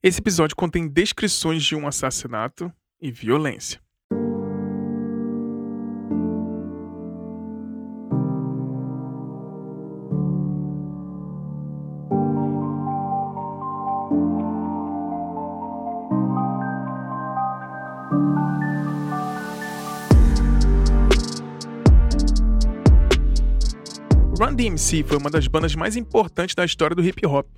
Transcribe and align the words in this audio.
Esse 0.00 0.20
episódio 0.20 0.54
contém 0.54 0.86
descrições 0.86 1.64
de 1.64 1.74
um 1.74 1.84
assassinato 1.84 2.72
e 3.00 3.10
violência. 3.10 3.80
Run 24.38 24.54
DMC 24.54 25.02
foi 25.02 25.16
uma 25.16 25.28
das 25.28 25.48
bandas 25.48 25.74
mais 25.74 25.96
importantes 25.96 26.54
da 26.54 26.64
história 26.64 26.94
do 26.94 27.04
hip 27.04 27.26
hop. 27.26 27.48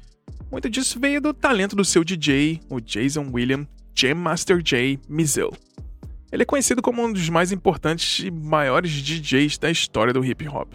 Muito 0.50 0.68
disso 0.68 0.98
veio 0.98 1.20
do 1.20 1.32
talento 1.32 1.76
do 1.76 1.84
seu 1.84 2.02
DJ, 2.02 2.60
o 2.68 2.80
Jason 2.80 3.30
William 3.32 3.66
Jam 3.94 4.16
Master 4.16 4.60
J. 4.60 4.98
Mizell. 5.08 5.52
Ele 6.32 6.42
é 6.42 6.46
conhecido 6.46 6.82
como 6.82 7.04
um 7.04 7.12
dos 7.12 7.28
mais 7.28 7.52
importantes 7.52 8.24
e 8.24 8.30
maiores 8.32 8.90
DJs 8.90 9.58
da 9.58 9.70
história 9.70 10.12
do 10.12 10.24
hip 10.24 10.48
hop. 10.48 10.74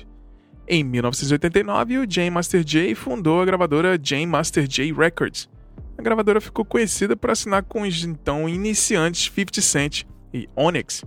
Em 0.68 0.82
1989, 0.84 2.00
o 2.00 2.10
Jam 2.10 2.32
Master 2.32 2.64
J 2.64 2.96
fundou 2.96 3.42
a 3.42 3.46
gravadora 3.46 4.00
Jam 4.02 4.26
Master 4.28 4.66
J 4.66 4.94
Records. 4.94 5.50
A 5.98 6.02
gravadora 6.02 6.40
ficou 6.40 6.64
conhecida 6.64 7.16
por 7.18 7.30
assinar 7.30 7.64
com 7.64 7.82
os 7.82 8.04
então 8.04 8.48
iniciantes 8.48 9.26
50 9.26 9.62
Cent 9.62 10.04
e 10.34 10.48
Onyx. 10.56 11.04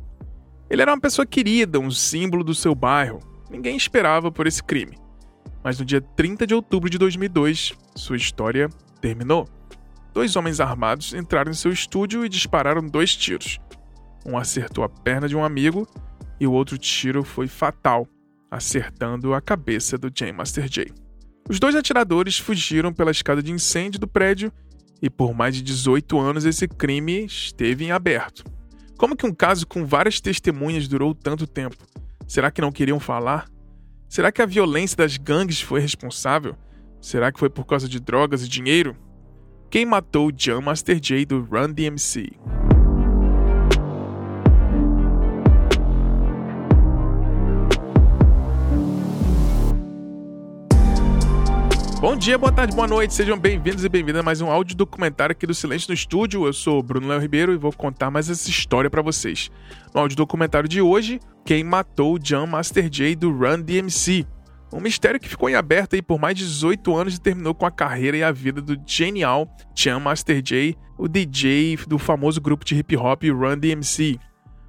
Ele 0.69 0.83
era 0.83 0.92
uma 0.92 1.00
pessoa 1.00 1.25
querida, 1.25 1.80
um 1.80 1.91
símbolo 1.91 2.45
do 2.45 2.55
seu 2.55 2.75
bairro, 2.75 3.20
ninguém 3.50 3.77
esperava 3.77 4.30
por 4.30 4.47
esse 4.47 4.62
crime. 4.62 5.08
Mas 5.62 5.79
no 5.79 5.85
dia 5.85 6.01
30 6.01 6.47
de 6.47 6.55
outubro 6.55 6.89
de 6.89 6.98
2002, 6.98 7.73
sua 7.95 8.17
história 8.17 8.69
terminou. 9.01 9.48
Dois 10.12 10.37
homens 10.37 10.61
armados 10.61 11.12
entraram 11.15 11.51
em 11.51 11.55
seu 11.55 11.71
estúdio 11.71 12.25
e 12.25 12.29
dispararam 12.29 12.87
dois 12.87 13.15
tiros. 13.15 13.59
Um 14.25 14.37
acertou 14.37 14.84
a 14.84 14.89
perna 14.89 15.28
de 15.28 15.37
um 15.37 15.45
amigo 15.45 15.87
e 16.41 16.47
o 16.47 16.53
outro 16.53 16.78
tiro 16.78 17.25
foi 17.25 17.47
fatal, 17.47 18.06
acertando 18.50 19.34
a 19.34 19.41
cabeça 19.41 19.98
do 19.98 20.11
Jam 20.15 20.33
Master 20.33 20.69
Jay. 20.70 20.92
Os 21.48 21.59
dois 21.59 21.75
atiradores 21.75 22.39
fugiram 22.39 22.93
pela 22.93 23.11
escada 23.11 23.43
de 23.43 23.50
incêndio 23.50 23.98
do 23.98 24.06
prédio 24.06 24.53
e 25.00 25.09
por 25.09 25.33
mais 25.34 25.55
de 25.55 25.62
18 25.62 26.19
anos 26.19 26.45
esse 26.45 26.69
crime 26.69 27.25
esteve 27.25 27.84
em 27.84 27.91
aberto. 27.91 28.45
Como 28.97 29.17
que 29.17 29.27
um 29.27 29.33
caso 29.33 29.67
com 29.67 29.87
várias 29.87 30.20
testemunhas 30.20 30.89
durou 30.89 31.15
tanto 31.15 31.47
tempo? 31.47 31.77
Será 32.27 32.50
que 32.50 32.61
não 32.61 32.72
queriam 32.72 32.98
falar? 32.98 33.47
Será 34.09 34.33
que 34.33 34.41
a 34.41 34.47
violência 34.47 34.97
das 34.97 35.19
gangues 35.19 35.61
foi 35.61 35.81
responsável? 35.81 36.56
Será 36.98 37.31
que 37.31 37.39
foi 37.39 37.51
por 37.51 37.67
causa 37.67 37.87
de 37.87 38.01
drogas 38.01 38.42
e 38.42 38.48
dinheiro? 38.48 38.97
Quem 39.69 39.84
matou 39.84 40.33
John 40.33 40.62
Master 40.62 40.98
J 40.98 41.27
do 41.27 41.42
Run 41.42 41.75
DMC? 41.75 42.33
Bom 52.00 52.17
dia, 52.17 52.39
boa 52.39 52.50
tarde, 52.50 52.75
boa 52.75 52.89
noite, 52.89 53.12
sejam 53.12 53.37
bem-vindos 53.37 53.84
e 53.84 53.89
bem-vindas 53.89 54.20
a 54.20 54.22
mais 54.22 54.41
um 54.41 54.50
áudio 54.50 54.75
documentário 54.75 55.33
aqui 55.33 55.47
do 55.47 55.53
Silêncio 55.53 55.89
no 55.89 55.95
Estúdio. 55.95 56.47
Eu 56.47 56.53
sou 56.55 56.78
o 56.78 56.83
Bruno 56.83 57.09
Léo 57.09 57.20
Ribeiro 57.20 57.53
e 57.53 57.59
vou 57.59 57.72
contar 57.72 58.11
mais 58.11 58.31
essa 58.31 58.48
história 58.48 58.89
para 58.89 59.03
vocês. 59.03 59.50
No 59.93 60.00
áudio 60.00 60.17
documentário 60.17 60.69
de 60.69 60.81
hoje, 60.81 61.20
quem 61.48 61.64
matou 61.64 62.18
John 62.18 62.46
Master 62.46 62.91
J 62.91 63.16
do 63.16 63.32
Run 63.32 63.62
DMC. 63.62 64.27
Um 64.70 64.80
mistério 64.80 65.18
que 65.18 65.30
ficou 65.30 65.48
em 65.48 65.54
aberto 65.54 65.94
aí 65.94 66.02
por 66.02 66.20
mais 66.20 66.36
de 66.36 66.44
18 66.44 66.94
anos 66.94 67.14
e 67.14 67.20
terminou 67.22 67.54
com 67.54 67.64
a 67.64 67.70
carreira 67.70 68.18
e 68.18 68.22
a 68.22 68.30
vida 68.30 68.60
do 68.60 68.77
genial 68.86 69.48
John 69.74 69.98
Master 69.98 70.42
J, 70.42 70.76
o 70.98 71.08
DJ 71.08 71.78
do 71.88 71.98
famoso 71.98 72.38
grupo 72.38 72.66
de 72.66 72.76
hip 72.76 72.94
hop 72.98 73.22
Run 73.24 73.56
DMC. 73.56 74.20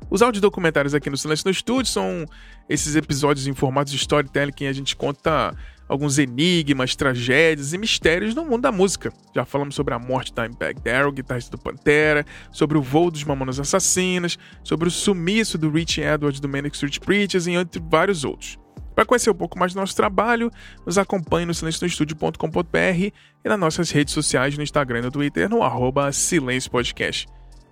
Os 0.09 0.21
áudios 0.21 0.41
documentários 0.41 0.95
aqui 0.95 1.09
no 1.09 1.17
Silêncio 1.17 1.45
no 1.45 1.51
Estúdio 1.51 1.91
são 1.91 2.25
esses 2.67 2.95
episódios 2.95 3.45
em 3.45 3.53
formato 3.53 3.91
de 3.91 3.97
storytelling 3.97 4.51
que 4.51 4.65
a 4.65 4.73
gente 4.73 4.95
conta 4.95 5.55
alguns 5.87 6.17
enigmas, 6.17 6.95
tragédias 6.95 7.73
e 7.73 7.77
mistérios 7.77 8.33
no 8.33 8.43
mundo 8.43 8.61
da 8.61 8.71
música. 8.71 9.11
Já 9.35 9.45
falamos 9.45 9.75
sobre 9.75 9.93
a 9.93 9.99
morte 9.99 10.33
da 10.33 10.47
Dimebag 10.47 10.81
Darrell, 10.81 11.11
guitarrista 11.11 11.51
do 11.51 11.57
Pantera, 11.57 12.25
sobre 12.51 12.77
o 12.77 12.81
voo 12.81 13.11
dos 13.11 13.23
Mamonas 13.23 13.59
Assassinas, 13.59 14.37
sobre 14.63 14.87
o 14.87 14.91
sumiço 14.91 15.57
do 15.57 15.69
Rich 15.69 16.01
Edwards 16.01 16.39
do 16.39 16.49
Manic 16.49 16.75
Street 16.75 16.99
Preachers 16.99 17.47
e 17.47 17.51
entre 17.51 17.81
vários 17.81 18.23
outros. 18.23 18.57
Para 18.95 19.05
conhecer 19.05 19.29
um 19.29 19.35
pouco 19.35 19.57
mais 19.57 19.73
do 19.73 19.79
nosso 19.79 19.95
trabalho, 19.95 20.51
nos 20.85 20.97
acompanhe 20.97 21.45
no 21.45 21.53
silencionostudio.com.br 21.53 22.67
e 22.75 23.13
nas 23.47 23.59
nossas 23.59 23.91
redes 23.91 24.13
sociais 24.13 24.57
no 24.57 24.63
Instagram 24.63 24.99
e 24.99 25.03
no 25.03 25.11
Twitter 25.11 25.49
no 25.49 25.63
arroba 25.63 26.11
Silêncio 26.11 26.69
Podcast. 26.69 27.27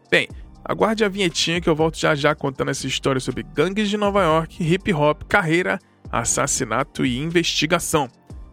Bem, 0.09 0.29
aguarde 0.67 1.05
a 1.05 1.09
vinhetinha 1.09 1.61
que 1.61 1.69
eu 1.69 1.75
volto 1.75 1.97
já 1.97 2.13
já 2.13 2.35
contando 2.35 2.69
essa 2.69 2.85
história 2.85 3.21
sobre 3.21 3.41
gangues 3.41 3.89
de 3.89 3.95
Nova 3.95 4.21
York, 4.21 4.61
hip 4.61 4.93
hop, 4.93 5.23
carreira 5.23 5.79
assassinato 6.11 7.05
e 7.05 7.17
investigação. 7.17 8.09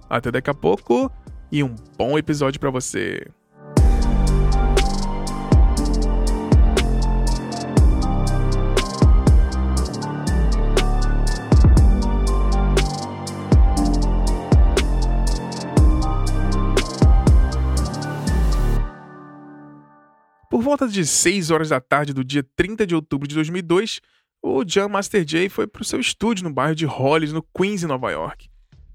Até 0.09 0.31
daqui 0.31 0.49
a 0.49 0.55
pouco 0.55 1.11
e 1.51 1.63
um 1.63 1.75
bom 1.99 2.17
episódio 2.17 2.61
para 2.61 2.71
você. 2.71 3.27
Volta 20.65 20.89
de 20.89 21.05
6 21.05 21.51
horas 21.51 21.69
da 21.69 21.79
tarde 21.79 22.15
do 22.15 22.25
dia 22.25 22.43
30 22.57 22.87
de 22.87 22.95
outubro 22.95 23.29
de 23.29 23.35
2002, 23.35 24.01
o 24.43 24.65
Jam 24.67 24.89
Master 24.89 25.23
Jay 25.29 25.51
foi 25.51 25.67
para 25.67 25.83
o 25.83 25.85
seu 25.85 26.01
estúdio 26.01 26.43
no 26.43 26.53
bairro 26.53 26.75
de 26.75 26.87
Hollis, 26.87 27.35
no 27.35 27.43
Queens, 27.43 27.85
em 27.85 27.87
Nova 27.87 28.11
York. 28.11 28.49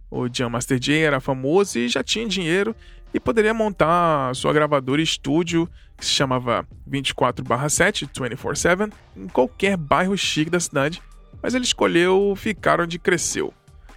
O 0.09 0.27
Jam 0.27 0.49
Master 0.49 0.79
Jay 0.81 1.03
era 1.03 1.19
famoso 1.19 1.77
e 1.77 1.87
já 1.87 2.03
tinha 2.03 2.27
dinheiro 2.27 2.75
e 3.13 3.19
poderia 3.19 3.53
montar 3.53 4.35
sua 4.35 4.51
gravadora 4.51 4.99
estúdio, 4.99 5.69
que 5.95 6.05
se 6.05 6.11
chamava 6.11 6.67
24/7, 6.87 8.07
24/7, 8.07 8.91
em 9.15 9.27
qualquer 9.27 9.77
bairro 9.77 10.17
chique 10.17 10.49
da 10.49 10.59
cidade, 10.59 11.01
mas 11.41 11.53
ele 11.53 11.65
escolheu 11.65 12.33
ficar 12.35 12.81
onde 12.81 12.97
cresceu. 12.97 13.53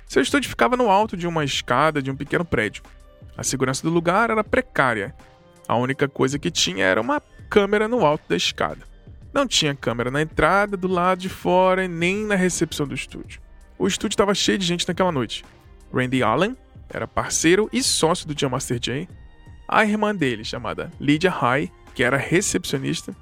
Seu 0.06 0.20
estúdio 0.20 0.50
ficava 0.50 0.76
no 0.76 0.90
alto 0.90 1.16
de 1.16 1.26
uma 1.26 1.42
escada 1.42 2.02
de 2.02 2.10
um 2.10 2.16
pequeno 2.16 2.44
prédio. 2.44 2.82
A 3.34 3.42
segurança 3.42 3.82
do 3.82 3.88
lugar 3.88 4.28
era 4.28 4.44
precária. 4.44 5.14
A 5.66 5.76
única 5.76 6.06
coisa 6.06 6.38
que 6.38 6.50
tinha 6.50 6.84
era 6.84 7.00
uma 7.00 7.22
câmera 7.52 7.86
no 7.86 8.02
alto 8.06 8.24
da 8.26 8.34
escada. 8.34 8.80
Não 9.30 9.46
tinha 9.46 9.74
câmera 9.74 10.10
na 10.10 10.22
entrada, 10.22 10.74
do 10.74 10.88
lado 10.88 11.18
de 11.18 11.28
fora 11.28 11.84
e 11.84 11.88
nem 11.88 12.24
na 12.24 12.34
recepção 12.34 12.86
do 12.86 12.94
estúdio. 12.94 13.42
O 13.78 13.86
estúdio 13.86 14.14
estava 14.14 14.34
cheio 14.34 14.56
de 14.56 14.64
gente 14.64 14.88
naquela 14.88 15.12
noite. 15.12 15.44
Randy 15.92 16.22
Allen 16.22 16.56
era 16.88 17.06
parceiro 17.06 17.68
e 17.70 17.82
sócio 17.82 18.26
do 18.26 18.38
Jam 18.38 18.48
Master 18.48 18.78
Jay. 18.82 19.06
A 19.68 19.84
irmã 19.84 20.14
dele, 20.14 20.44
chamada 20.44 20.90
Lydia 20.98 21.30
High, 21.30 21.70
que 21.94 22.02
era 22.02 22.16
recepcionista. 22.16 23.14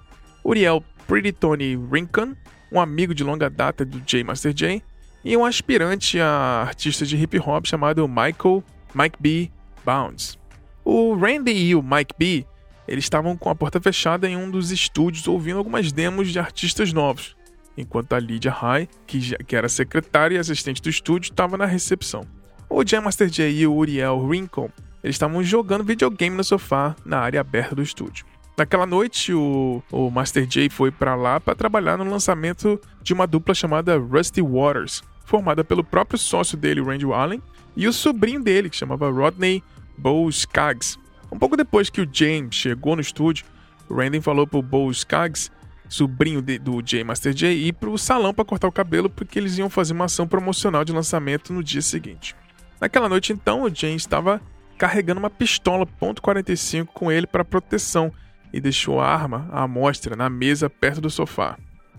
Uriel 0.45 0.85
Pretty 1.09 1.33
Tony 1.33 1.77
Rincon, 1.91 2.37
um 2.71 2.81
amigo 2.81 3.13
de 3.13 3.25
longa 3.25 3.51
data 3.51 3.85
do 3.85 3.99
J 3.99 4.23
Master 4.23 4.53
Jay. 4.57 4.81
E 5.25 5.37
um 5.37 5.45
aspirante 5.45 6.21
a 6.21 6.63
artista 6.69 7.05
de 7.05 7.17
hip 7.17 7.37
hop 7.41 7.67
chamado 7.67 8.07
Michael 8.07 8.63
Mike 8.95 9.17
B. 9.19 9.51
Bounds. 9.85 10.39
O 10.85 11.17
Randy 11.17 11.51
e 11.51 11.75
o 11.75 11.83
Mike 11.83 12.15
B 12.17 12.47
eles 12.91 13.05
estavam 13.05 13.37
com 13.37 13.49
a 13.49 13.55
porta 13.55 13.81
fechada 13.81 14.29
em 14.29 14.37
um 14.37 14.51
dos 14.51 14.73
estúdios 14.73 15.29
ouvindo 15.29 15.59
algumas 15.59 15.93
demos 15.93 16.31
de 16.31 16.41
artistas 16.41 16.93
novos, 16.93 17.37
enquanto 17.77 18.13
a 18.15 18.19
Lydia 18.19 18.51
High, 18.51 18.89
que, 19.07 19.21
já, 19.21 19.37
que 19.39 19.55
era 19.55 19.69
secretária 19.69 20.35
e 20.35 20.39
assistente 20.39 20.83
do 20.83 20.91
estúdio, 20.91 21.31
estava 21.31 21.57
na 21.57 21.67
recepção. 21.67 22.27
O 22.69 22.85
Jam 22.85 23.03
Master 23.03 23.29
Jay 23.29 23.61
e 23.61 23.67
o 23.67 23.75
Uriel 23.75 24.29
Rincon 24.29 24.69
eles 25.03 25.15
estavam 25.15 25.43
jogando 25.43 25.85
videogame 25.85 26.37
no 26.37 26.45
sofá 26.45 26.95
na 27.05 27.21
área 27.21 27.41
aberta 27.41 27.75
do 27.75 27.83
estúdio. 27.83 28.27
Naquela 28.57 28.85
noite, 28.85 29.33
o, 29.33 29.83
o 29.91 30.11
Master 30.11 30.47
Jay 30.51 30.69
foi 30.69 30.91
para 30.91 31.15
lá 31.15 31.41
para 31.41 31.55
trabalhar 31.55 31.97
no 31.97 32.05
lançamento 32.05 32.79
de 33.03 33.15
uma 33.15 33.27
dupla 33.27 33.55
chamada 33.55 33.97
Rusty 33.97 34.43
Waters, 34.43 35.03
formada 35.25 35.65
pelo 35.65 35.83
próprio 35.83 36.19
sócio 36.19 36.59
dele, 36.59 36.83
Randy 36.83 37.11
Allen, 37.11 37.43
e 37.75 37.87
o 37.87 37.93
sobrinho 37.93 38.43
dele, 38.43 38.69
que 38.69 38.77
chamava 38.77 39.11
Rodney 39.11 39.63
Bo 39.97 40.29
Skaggs, 40.29 40.99
um 41.31 41.39
pouco 41.39 41.57
depois 41.57 41.91
que 41.91 42.01
o 42.01 42.09
James 42.11 42.55
chegou 42.55 42.95
no 42.95 43.03
estúdio, 43.03 43.45
Randy 43.91 44.21
falou 44.21 44.47
pro 44.47 44.63
Bo 44.63 44.91
Skaggs, 44.91 45.51
sobrinho 45.89 46.41
de, 46.41 46.59
do 46.59 46.81
J 46.81 47.03
Master 47.03 47.33
J, 47.33 47.53
ir 47.53 47.73
pro 47.73 47.99
salão 47.99 48.33
para 48.33 48.45
cortar 48.45 48.69
o 48.69 48.73
cabelo 48.73 49.11
porque 49.11 49.39
eles 49.39 49.59
iam 49.59 49.69
fazer 49.69 49.93
uma 49.93 50.05
ação 50.05 50.27
promocional 50.27 50.85
de 50.85 50.93
lançamento 50.93 51.53
no 51.53 51.63
dia 51.63 51.83
seguinte. 51.83 52.35
Naquela 52.81 53.09
noite 53.09 53.33
então, 53.33 53.63
o 53.63 53.75
James 53.75 54.03
estava 54.03 54.41
carregando 54.79 55.19
uma 55.19 55.29
pistola 55.29 55.87
.45 55.87 56.87
com 56.87 57.13
ele 57.13 57.27
para 57.27 57.45
proteção 57.45 58.13
e 58.53 58.61
deixou 58.61 59.01
a 59.01 59.07
arma 59.07 59.49
à 59.53 59.67
mostra 59.69 60.17
na 60.17 60.31
mesa 60.31 60.71
perto 60.71 61.01
do 61.01 61.11
sofá. 61.11 61.59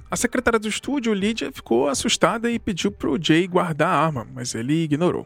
A 0.09 0.15
secretária 0.15 0.59
do 0.59 0.67
estúdio, 0.67 1.13
Lydia, 1.13 1.51
ficou 1.51 1.87
assustada 1.87 2.51
e 2.51 2.59
pediu 2.59 2.91
para 2.91 3.09
o 3.09 3.21
Jay 3.21 3.47
guardar 3.47 3.89
a 3.89 4.05
arma, 4.05 4.27
mas 4.33 4.53
ele 4.55 4.83
ignorou. 4.83 5.25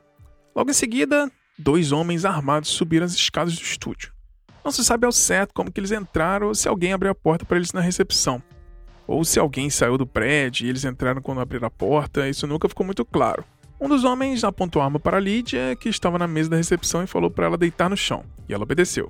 Logo 0.56 0.70
em 0.70 0.74
seguida, 0.74 1.32
dois 1.58 1.92
homens 1.92 2.26
armados 2.26 2.70
subiram 2.70 3.06
as 3.06 3.14
escadas 3.14 3.56
do 3.56 3.62
estúdio. 3.62 4.12
Não 4.64 4.72
se 4.72 4.84
sabe 4.84 5.06
ao 5.06 5.12
certo 5.12 5.54
como 5.54 5.72
que 5.72 5.80
eles 5.80 5.92
entraram 5.92 6.48
ou 6.48 6.56
se 6.56 6.68
alguém 6.68 6.94
abriu 6.94 7.12
a 7.12 7.16
porta 7.16 7.46
para 7.46 7.58
eles 7.58 7.72
na 7.72 7.82
recepção. 7.82 8.42
Ou 9.08 9.24
se 9.24 9.40
alguém 9.40 9.70
saiu 9.70 9.98
do 9.98 10.08
prédio 10.08 10.66
e 10.66 10.70
eles 10.70 10.84
entraram 10.84 11.22
quando 11.22 11.40
abriram 11.40 11.68
a 11.68 11.72
porta, 11.72 12.28
isso 12.28 12.48
nunca 12.48 12.68
ficou 12.68 12.86
muito 12.86 13.06
claro. 13.06 13.44
Um 13.80 13.88
dos 13.88 14.04
homens 14.04 14.44
apontou 14.44 14.82
a 14.82 14.86
arma 14.86 15.00
para 15.00 15.20
Lydia, 15.20 15.76
que 15.76 15.90
estava 15.90 16.18
na 16.18 16.28
mesa 16.28 16.50
da 16.50 16.58
recepção, 16.58 17.04
e 17.04 17.08
falou 17.08 17.30
para 17.30 17.46
ela 17.46 17.58
deitar 17.58 17.90
no 17.90 17.98
chão, 17.98 18.24
e 18.50 18.54
ela 18.54 18.64
obedeceu. 18.64 19.10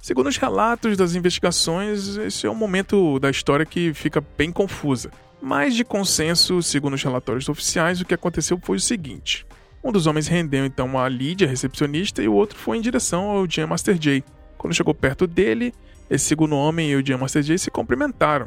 Segundo 0.00 0.28
os 0.28 0.38
relatos 0.38 0.96
das 0.96 1.14
investigações, 1.14 2.16
esse 2.16 2.46
é 2.46 2.50
um 2.50 2.54
momento 2.54 3.18
da 3.18 3.28
história 3.28 3.66
que 3.66 3.92
fica 3.92 4.24
bem 4.38 4.50
confusa. 4.50 5.10
Mas 5.42 5.74
de 5.74 5.84
consenso, 5.84 6.62
segundo 6.62 6.94
os 6.94 7.02
relatórios 7.02 7.48
oficiais, 7.48 8.00
o 8.00 8.04
que 8.04 8.14
aconteceu 8.14 8.58
foi 8.62 8.76
o 8.76 8.80
seguinte: 8.80 9.46
um 9.82 9.90
dos 9.90 10.06
homens 10.06 10.26
rendeu 10.26 10.64
então 10.66 10.98
a 10.98 11.08
Lydia, 11.08 11.48
recepcionista, 11.48 12.22
e 12.22 12.28
o 12.28 12.34
outro 12.34 12.58
foi 12.58 12.76
em 12.76 12.80
direção 12.80 13.30
ao 13.30 13.48
Jam 13.48 13.66
Master 13.66 13.96
J. 13.98 14.22
Quando 14.58 14.74
chegou 14.74 14.92
perto 14.92 15.26
dele, 15.26 15.72
esse 16.10 16.26
segundo 16.26 16.54
homem 16.54 16.90
e 16.90 16.96
o 16.96 17.06
Jam 17.06 17.18
Master 17.18 17.42
J 17.42 17.56
se 17.56 17.70
cumprimentaram, 17.70 18.46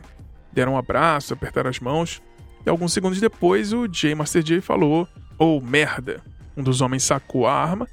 deram 0.52 0.74
um 0.74 0.78
abraço, 0.78 1.34
apertaram 1.34 1.70
as 1.70 1.80
mãos, 1.80 2.22
e 2.66 2.70
alguns 2.70 2.94
segundos 2.94 3.20
depois 3.20 3.74
o 3.74 3.88
J 3.88 4.14
Master 4.14 4.44
J 4.44 4.62
falou 4.62 5.08
Oh, 5.38 5.60
merda! 5.60 6.22
Um 6.56 6.62
dos 6.62 6.82
homens 6.82 7.04
sacou 7.04 7.48
a 7.48 7.54
arma 7.54 7.88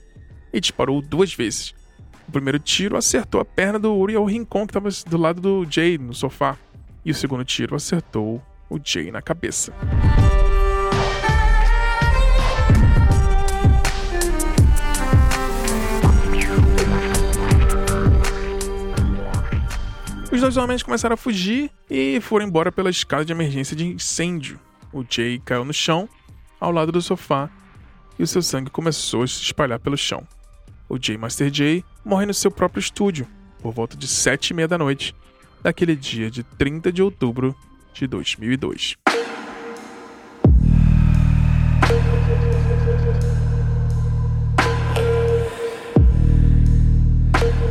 e 0.53 0.61
disparou 0.61 1.01
duas 1.01 1.33
vezes. 1.33 1.75
O 2.29 2.33
primeiro 2.33 2.59
tiro 2.59 2.97
acertou 2.97 3.41
a 3.41 3.45
perna 3.45 3.79
do 3.79 3.93
Uriel 3.95 4.25
Rincon, 4.25 4.67
que 4.67 4.77
estava 4.77 4.89
do 5.09 5.17
lado 5.17 5.41
do 5.41 5.67
Jay 5.69 5.97
no 5.97 6.15
sofá. 6.15 6.57
E 7.05 7.11
o 7.11 7.15
segundo 7.15 7.45
tiro 7.45 7.75
acertou 7.75 8.43
o 8.69 8.79
Jay 8.83 9.11
na 9.11 9.23
cabeça. 9.23 9.73
Os 20.41 20.43
dois 20.43 20.57
homens 20.57 20.83
começaram 20.83 21.13
a 21.13 21.19
fugir 21.19 21.71
e 21.91 22.19
foram 22.23 22.47
embora 22.47 22.73
pela 22.73 22.89
escada 22.89 23.27
de 23.27 23.31
emergência 23.31 23.77
de 23.77 23.87
incêndio. 23.87 24.59
O 24.91 25.05
Jay 25.07 25.39
caiu 25.39 25.67
no 25.67 25.73
chão 25.75 26.09
ao 26.59 26.73
lado 26.73 26.91
do 26.91 27.03
sofá 27.03 27.51
e 28.19 28.23
o 28.23 28.27
seu 28.27 28.41
sangue 28.41 28.71
começou 28.71 29.23
a 29.23 29.27
se 29.27 29.43
espalhar 29.43 29.79
pelo 29.79 29.99
chão. 29.99 30.27
O 30.89 30.99
J 30.99 31.19
Master 31.19 31.51
J 31.51 31.85
morre 32.03 32.25
no 32.25 32.33
seu 32.33 32.51
próprio 32.51 32.81
estúdio, 32.81 33.29
por 33.61 33.75
volta 33.75 33.99
de 33.99 34.09
sete 34.09 34.53
e 34.53 34.55
meia 34.55 34.67
da 34.67 34.79
noite, 34.79 35.15
daquele 35.63 35.95
dia 35.95 36.31
de 36.31 36.43
30 36.43 36.91
de 36.91 37.03
outubro 37.03 37.55
de 37.93 38.07
2002. 38.07 38.97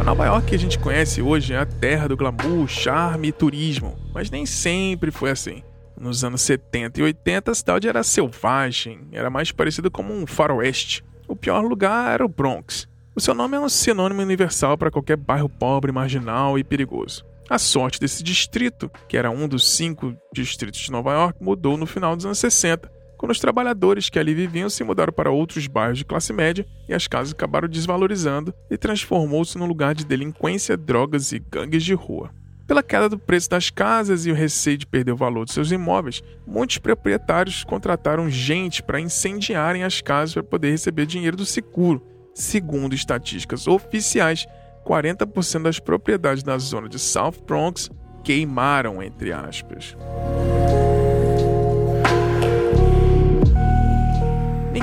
Nova 0.09 0.25
York 0.25 0.47
que 0.47 0.55
a 0.55 0.57
gente 0.59 0.79
conhece 0.79 1.21
hoje 1.21 1.53
é 1.53 1.57
a 1.59 1.67
terra 1.67 2.07
do 2.07 2.17
glamour, 2.17 2.67
charme 2.67 3.27
e 3.27 3.31
turismo, 3.31 3.95
mas 4.11 4.31
nem 4.31 4.43
sempre 4.43 5.11
foi 5.11 5.29
assim. 5.29 5.61
Nos 5.95 6.23
anos 6.23 6.41
70 6.41 6.99
e 6.99 7.03
80, 7.03 7.51
a 7.51 7.53
cidade 7.53 7.87
era 7.87 8.01
selvagem, 8.01 9.01
era 9.11 9.29
mais 9.29 9.51
parecida 9.51 9.87
como 9.87 10.11
um 10.11 10.25
faroeste. 10.25 11.05
O 11.27 11.35
pior 11.35 11.61
lugar 11.61 12.11
era 12.11 12.25
o 12.25 12.27
Bronx. 12.27 12.87
O 13.15 13.21
seu 13.21 13.35
nome 13.35 13.55
é 13.55 13.59
um 13.59 13.69
sinônimo 13.69 14.23
universal 14.23 14.75
para 14.79 14.89
qualquer 14.89 15.15
bairro 15.15 15.47
pobre, 15.47 15.91
marginal 15.91 16.57
e 16.57 16.63
perigoso. 16.63 17.23
A 17.47 17.59
sorte 17.59 17.99
desse 17.99 18.23
distrito, 18.23 18.91
que 19.07 19.15
era 19.15 19.29
um 19.29 19.47
dos 19.47 19.75
cinco 19.75 20.15
distritos 20.33 20.79
de 20.79 20.91
Nova 20.91 21.13
York, 21.13 21.37
mudou 21.39 21.77
no 21.77 21.85
final 21.85 22.15
dos 22.15 22.25
anos 22.25 22.39
60, 22.39 22.91
quando 23.19 23.31
os 23.31 23.39
trabalhadores 23.41 24.09
que 24.09 24.17
ali 24.17 24.33
viviam 24.33 24.69
se 24.69 24.81
mudaram 24.81 25.11
para 25.11 25.29
outros 25.29 25.67
bairros 25.67 25.97
de 25.97 26.05
classe 26.05 26.31
média 26.31 26.65
e 26.87 26.93
as 26.93 27.05
casas 27.05 27.33
acabaram 27.33 27.67
desvalorizando 27.67 28.53
e 28.71 28.77
transformou-se 28.77 29.57
num 29.57 29.65
lugar 29.65 29.93
de 29.93 30.05
delinquência, 30.05 30.77
drogas 30.77 31.33
e 31.33 31.39
gangues 31.39 31.83
de 31.83 31.93
rua. 31.93 32.31
Pela 32.65 32.81
queda 32.81 33.09
do 33.09 33.19
preço 33.19 33.49
das 33.49 33.69
casas 33.69 34.25
e 34.25 34.31
o 34.31 34.33
receio 34.33 34.77
de 34.77 34.87
perder 34.87 35.11
o 35.11 35.17
valor 35.17 35.43
de 35.43 35.51
seus 35.51 35.69
imóveis, 35.69 36.23
muitos 36.47 36.77
proprietários 36.77 37.65
contrataram 37.65 38.29
gente 38.29 38.81
para 38.81 39.01
incendiarem 39.01 39.83
as 39.83 39.99
casas 39.99 40.35
para 40.35 40.43
poder 40.43 40.71
receber 40.71 41.05
dinheiro 41.05 41.35
do 41.35 41.45
seguro. 41.45 42.01
Segundo 42.33 42.95
estatísticas 42.95 43.67
oficiais, 43.67 44.47
40% 44.85 45.63
das 45.63 45.77
propriedades 45.77 46.41
da 46.41 46.57
zona 46.57 46.87
de 46.87 46.97
South 46.97 47.43
Bronx 47.45 47.91
queimaram, 48.23 49.03
entre 49.03 49.33
aspas. 49.33 49.97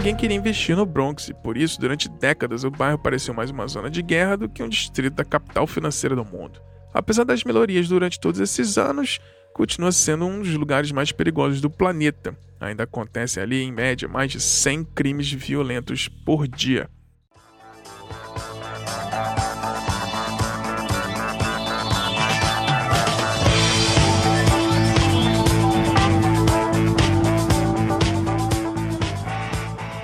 Ninguém 0.06 0.20
queria 0.20 0.36
investir 0.36 0.76
no 0.76 0.86
Bronx 0.86 1.28
e 1.28 1.34
por 1.34 1.56
isso, 1.56 1.80
durante 1.80 2.08
décadas, 2.08 2.62
o 2.62 2.70
bairro 2.70 2.96
pareceu 2.96 3.34
mais 3.34 3.50
uma 3.50 3.66
zona 3.66 3.90
de 3.90 4.00
guerra 4.02 4.36
do 4.36 4.48
que 4.48 4.62
um 4.62 4.68
distrito 4.68 5.14
da 5.14 5.24
capital 5.24 5.66
financeira 5.66 6.14
do 6.14 6.24
mundo. 6.24 6.62
Apesar 6.94 7.24
das 7.24 7.42
melhorias 7.42 7.88
durante 7.88 8.20
todos 8.20 8.38
esses 8.38 8.78
anos, 8.78 9.18
continua 9.52 9.90
sendo 9.90 10.24
um 10.24 10.38
dos 10.38 10.54
lugares 10.54 10.92
mais 10.92 11.10
perigosos 11.10 11.60
do 11.60 11.68
planeta. 11.68 12.38
Ainda 12.60 12.84
acontecem 12.84 13.42
ali, 13.42 13.60
em 13.60 13.72
média, 13.72 14.06
mais 14.06 14.30
de 14.30 14.40
100 14.40 14.84
crimes 14.94 15.32
violentos 15.32 16.06
por 16.24 16.46
dia. 16.46 16.88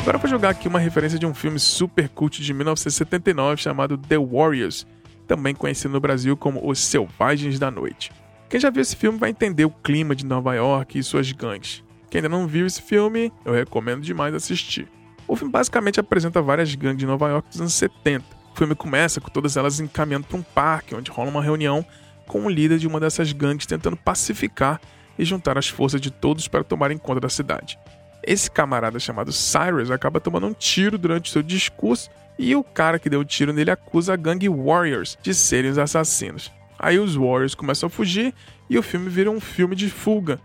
Agora 0.02 0.18
vou 0.18 0.28
jogar 0.28 0.50
aqui 0.50 0.66
uma 0.66 0.80
referência 0.80 1.16
de 1.16 1.24
um 1.24 1.32
filme 1.32 1.60
super 1.60 2.08
cult 2.08 2.42
de 2.42 2.52
1979 2.52 3.62
chamado 3.62 3.96
The 3.96 4.18
Warriors, 4.18 4.84
também 5.28 5.54
conhecido 5.54 5.92
no 5.92 6.00
Brasil 6.00 6.36
como 6.36 6.68
Os 6.68 6.80
Selvagens 6.80 7.56
da 7.56 7.70
Noite. 7.70 8.10
Quem 8.48 8.58
já 8.58 8.68
viu 8.68 8.82
esse 8.82 8.96
filme 8.96 9.16
vai 9.16 9.30
entender 9.30 9.64
o 9.64 9.70
clima 9.70 10.16
de 10.16 10.26
Nova 10.26 10.54
York 10.56 10.98
e 10.98 11.04
suas 11.04 11.30
gangues. 11.30 11.84
Quem 12.10 12.18
ainda 12.18 12.28
não 12.28 12.48
viu 12.48 12.66
esse 12.66 12.82
filme, 12.82 13.32
eu 13.44 13.54
recomendo 13.54 14.02
demais 14.02 14.34
assistir. 14.34 14.88
O 15.28 15.36
filme 15.36 15.52
basicamente 15.52 16.00
apresenta 16.00 16.42
várias 16.42 16.74
gangues 16.74 16.98
de 16.98 17.06
Nova 17.06 17.28
York 17.28 17.48
dos 17.50 17.60
anos 17.60 17.74
70. 17.74 18.24
O 18.52 18.58
filme 18.58 18.74
começa 18.74 19.20
com 19.20 19.30
todas 19.30 19.56
elas 19.56 19.78
encaminhando 19.78 20.26
para 20.26 20.36
um 20.36 20.42
parque, 20.42 20.96
onde 20.96 21.12
rola 21.12 21.30
uma 21.30 21.44
reunião 21.44 21.86
com 22.26 22.44
o 22.44 22.50
líder 22.50 22.80
de 22.80 22.88
uma 22.88 22.98
dessas 22.98 23.32
gangues 23.32 23.66
tentando 23.66 23.96
pacificar 23.96 24.80
e 25.16 25.24
juntar 25.24 25.56
as 25.56 25.68
forças 25.68 26.00
de 26.00 26.10
todos 26.10 26.48
para 26.48 26.64
tomarem 26.64 26.98
conta 26.98 27.20
da 27.20 27.28
cidade. 27.28 27.78
Esse 28.24 28.50
camarada 28.50 28.98
chamado 29.00 29.32
Cyrus 29.32 29.90
acaba 29.90 30.20
tomando 30.20 30.46
um 30.46 30.52
tiro 30.52 30.96
durante 30.96 31.30
seu 31.30 31.42
discurso 31.42 32.08
e 32.38 32.54
o 32.54 32.62
cara 32.62 32.98
que 32.98 33.10
deu 33.10 33.20
o 33.20 33.24
tiro 33.24 33.52
nele 33.52 33.70
acusa 33.70 34.12
a 34.12 34.16
gangue 34.16 34.48
Warriors 34.48 35.18
de 35.20 35.34
serem 35.34 35.70
os 35.70 35.78
assassinos. 35.78 36.50
Aí 36.78 36.98
os 36.98 37.14
Warriors 37.14 37.54
começam 37.54 37.88
a 37.88 37.90
fugir 37.90 38.32
e 38.70 38.78
o 38.78 38.82
filme 38.82 39.08
vira 39.08 39.30
um 39.30 39.40
filme 39.40 39.74
de 39.74 39.90
fuga. 39.90 40.40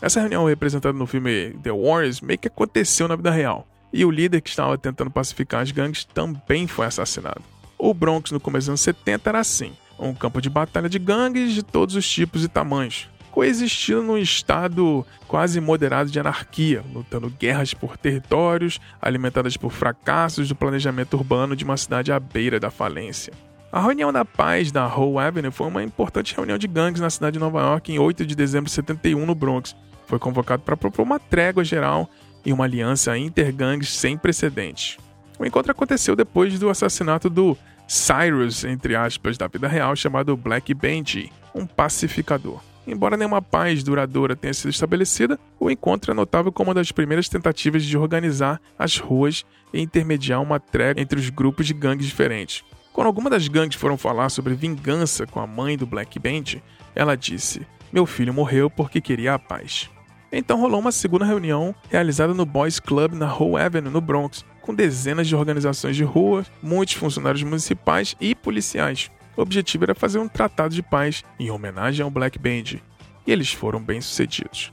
Essa 0.00 0.20
reunião 0.20 0.46
representada 0.46 0.96
no 0.96 1.06
filme 1.06 1.54
The 1.62 1.70
Warriors 1.70 2.20
meio 2.20 2.38
que 2.38 2.48
aconteceu 2.48 3.06
na 3.06 3.16
vida 3.16 3.30
real. 3.30 3.66
E 3.92 4.04
o 4.04 4.10
líder 4.10 4.40
que 4.40 4.48
estava 4.48 4.78
tentando 4.78 5.10
pacificar 5.10 5.62
as 5.62 5.70
gangues 5.70 6.04
também 6.04 6.66
foi 6.66 6.86
assassinado. 6.86 7.42
O 7.76 7.92
Bronx 7.92 8.30
no 8.30 8.40
começo 8.40 8.64
dos 8.64 8.68
anos 8.70 8.80
70 8.80 9.28
era 9.28 9.40
assim: 9.40 9.72
um 9.98 10.14
campo 10.14 10.40
de 10.40 10.48
batalha 10.48 10.88
de 10.88 10.98
gangues 10.98 11.52
de 11.52 11.62
todos 11.62 11.96
os 11.96 12.08
tipos 12.08 12.44
e 12.44 12.48
tamanhos 12.48 13.08
coexistindo 13.30 14.02
num 14.02 14.18
estado 14.18 15.06
quase 15.26 15.60
moderado 15.60 16.10
de 16.10 16.18
anarquia, 16.18 16.84
lutando 16.92 17.30
guerras 17.30 17.72
por 17.72 17.96
territórios, 17.96 18.80
alimentadas 19.00 19.56
por 19.56 19.70
fracassos 19.70 20.48
do 20.48 20.54
planejamento 20.54 21.14
urbano 21.14 21.54
de 21.54 21.64
uma 21.64 21.76
cidade 21.76 22.12
à 22.12 22.18
beira 22.18 22.58
da 22.58 22.70
falência. 22.70 23.32
A 23.72 23.80
reunião 23.80 24.12
da 24.12 24.24
paz 24.24 24.72
da 24.72 24.86
Howe 24.86 25.18
Avenue 25.18 25.52
foi 25.52 25.68
uma 25.68 25.82
importante 25.82 26.34
reunião 26.34 26.58
de 26.58 26.66
gangues 26.66 27.00
na 27.00 27.08
cidade 27.08 27.34
de 27.34 27.38
Nova 27.38 27.60
York 27.60 27.92
em 27.92 27.98
8 28.00 28.26
de 28.26 28.34
dezembro 28.34 28.66
de 28.66 28.72
71 28.72 29.24
no 29.24 29.34
Bronx. 29.34 29.76
Foi 30.06 30.18
convocado 30.18 30.64
para 30.64 30.76
propor 30.76 31.02
uma 31.02 31.20
trégua 31.20 31.62
geral 31.62 32.10
e 32.44 32.52
uma 32.52 32.64
aliança 32.64 33.16
intergangues 33.16 33.92
sem 33.92 34.16
precedentes. 34.16 34.98
O 35.38 35.46
encontro 35.46 35.70
aconteceu 35.70 36.16
depois 36.16 36.58
do 36.58 36.68
assassinato 36.68 37.30
do 37.30 37.56
Cyrus, 37.86 38.64
entre 38.64 38.96
aspas, 38.96 39.38
da 39.38 39.46
vida 39.46 39.68
real, 39.68 39.94
chamado 39.94 40.36
Black 40.36 40.74
Benji, 40.74 41.32
um 41.54 41.64
pacificador. 41.64 42.60
Embora 42.86 43.16
nenhuma 43.16 43.42
paz 43.42 43.82
duradoura 43.82 44.34
tenha 44.34 44.54
sido 44.54 44.70
estabelecida, 44.70 45.38
o 45.58 45.70
encontro 45.70 46.10
é 46.10 46.14
notável 46.14 46.50
como 46.50 46.70
uma 46.70 46.74
das 46.74 46.90
primeiras 46.90 47.28
tentativas 47.28 47.84
de 47.84 47.96
organizar 47.96 48.60
as 48.78 48.96
ruas 48.98 49.44
e 49.72 49.80
intermediar 49.80 50.40
uma 50.40 50.58
trégua 50.58 51.00
entre 51.00 51.18
os 51.18 51.28
grupos 51.28 51.66
de 51.66 51.74
gangues 51.74 52.06
diferentes. 52.06 52.64
Quando 52.92 53.06
alguma 53.06 53.30
das 53.30 53.46
gangues 53.48 53.78
foram 53.78 53.96
falar 53.96 54.28
sobre 54.30 54.54
vingança 54.54 55.26
com 55.26 55.40
a 55.40 55.46
mãe 55.46 55.76
do 55.76 55.86
Black 55.86 56.18
Band, 56.18 56.60
ela 56.94 57.16
disse: 57.16 57.66
Meu 57.92 58.06
filho 58.06 58.34
morreu 58.34 58.68
porque 58.68 59.00
queria 59.00 59.34
a 59.34 59.38
paz. 59.38 59.88
Então 60.32 60.60
rolou 60.60 60.80
uma 60.80 60.92
segunda 60.92 61.24
reunião 61.24 61.74
realizada 61.88 62.32
no 62.32 62.46
Boys 62.46 62.78
Club 62.78 63.14
na 63.14 63.32
Howe 63.32 63.60
Avenue, 63.60 63.90
no 63.90 64.00
Bronx, 64.00 64.44
com 64.60 64.74
dezenas 64.74 65.26
de 65.26 65.34
organizações 65.34 65.96
de 65.96 66.04
rua, 66.04 66.44
muitos 66.62 66.94
funcionários 66.94 67.42
municipais 67.42 68.16
e 68.20 68.34
policiais. 68.34 69.10
O 69.36 69.42
objetivo 69.42 69.84
era 69.84 69.94
fazer 69.94 70.18
um 70.18 70.28
tratado 70.28 70.74
de 70.74 70.82
paz 70.82 71.22
em 71.38 71.50
homenagem 71.50 72.04
ao 72.04 72.10
Black 72.10 72.38
Band, 72.38 72.80
e 73.26 73.32
eles 73.32 73.52
foram 73.52 73.82
bem-sucedidos. 73.82 74.72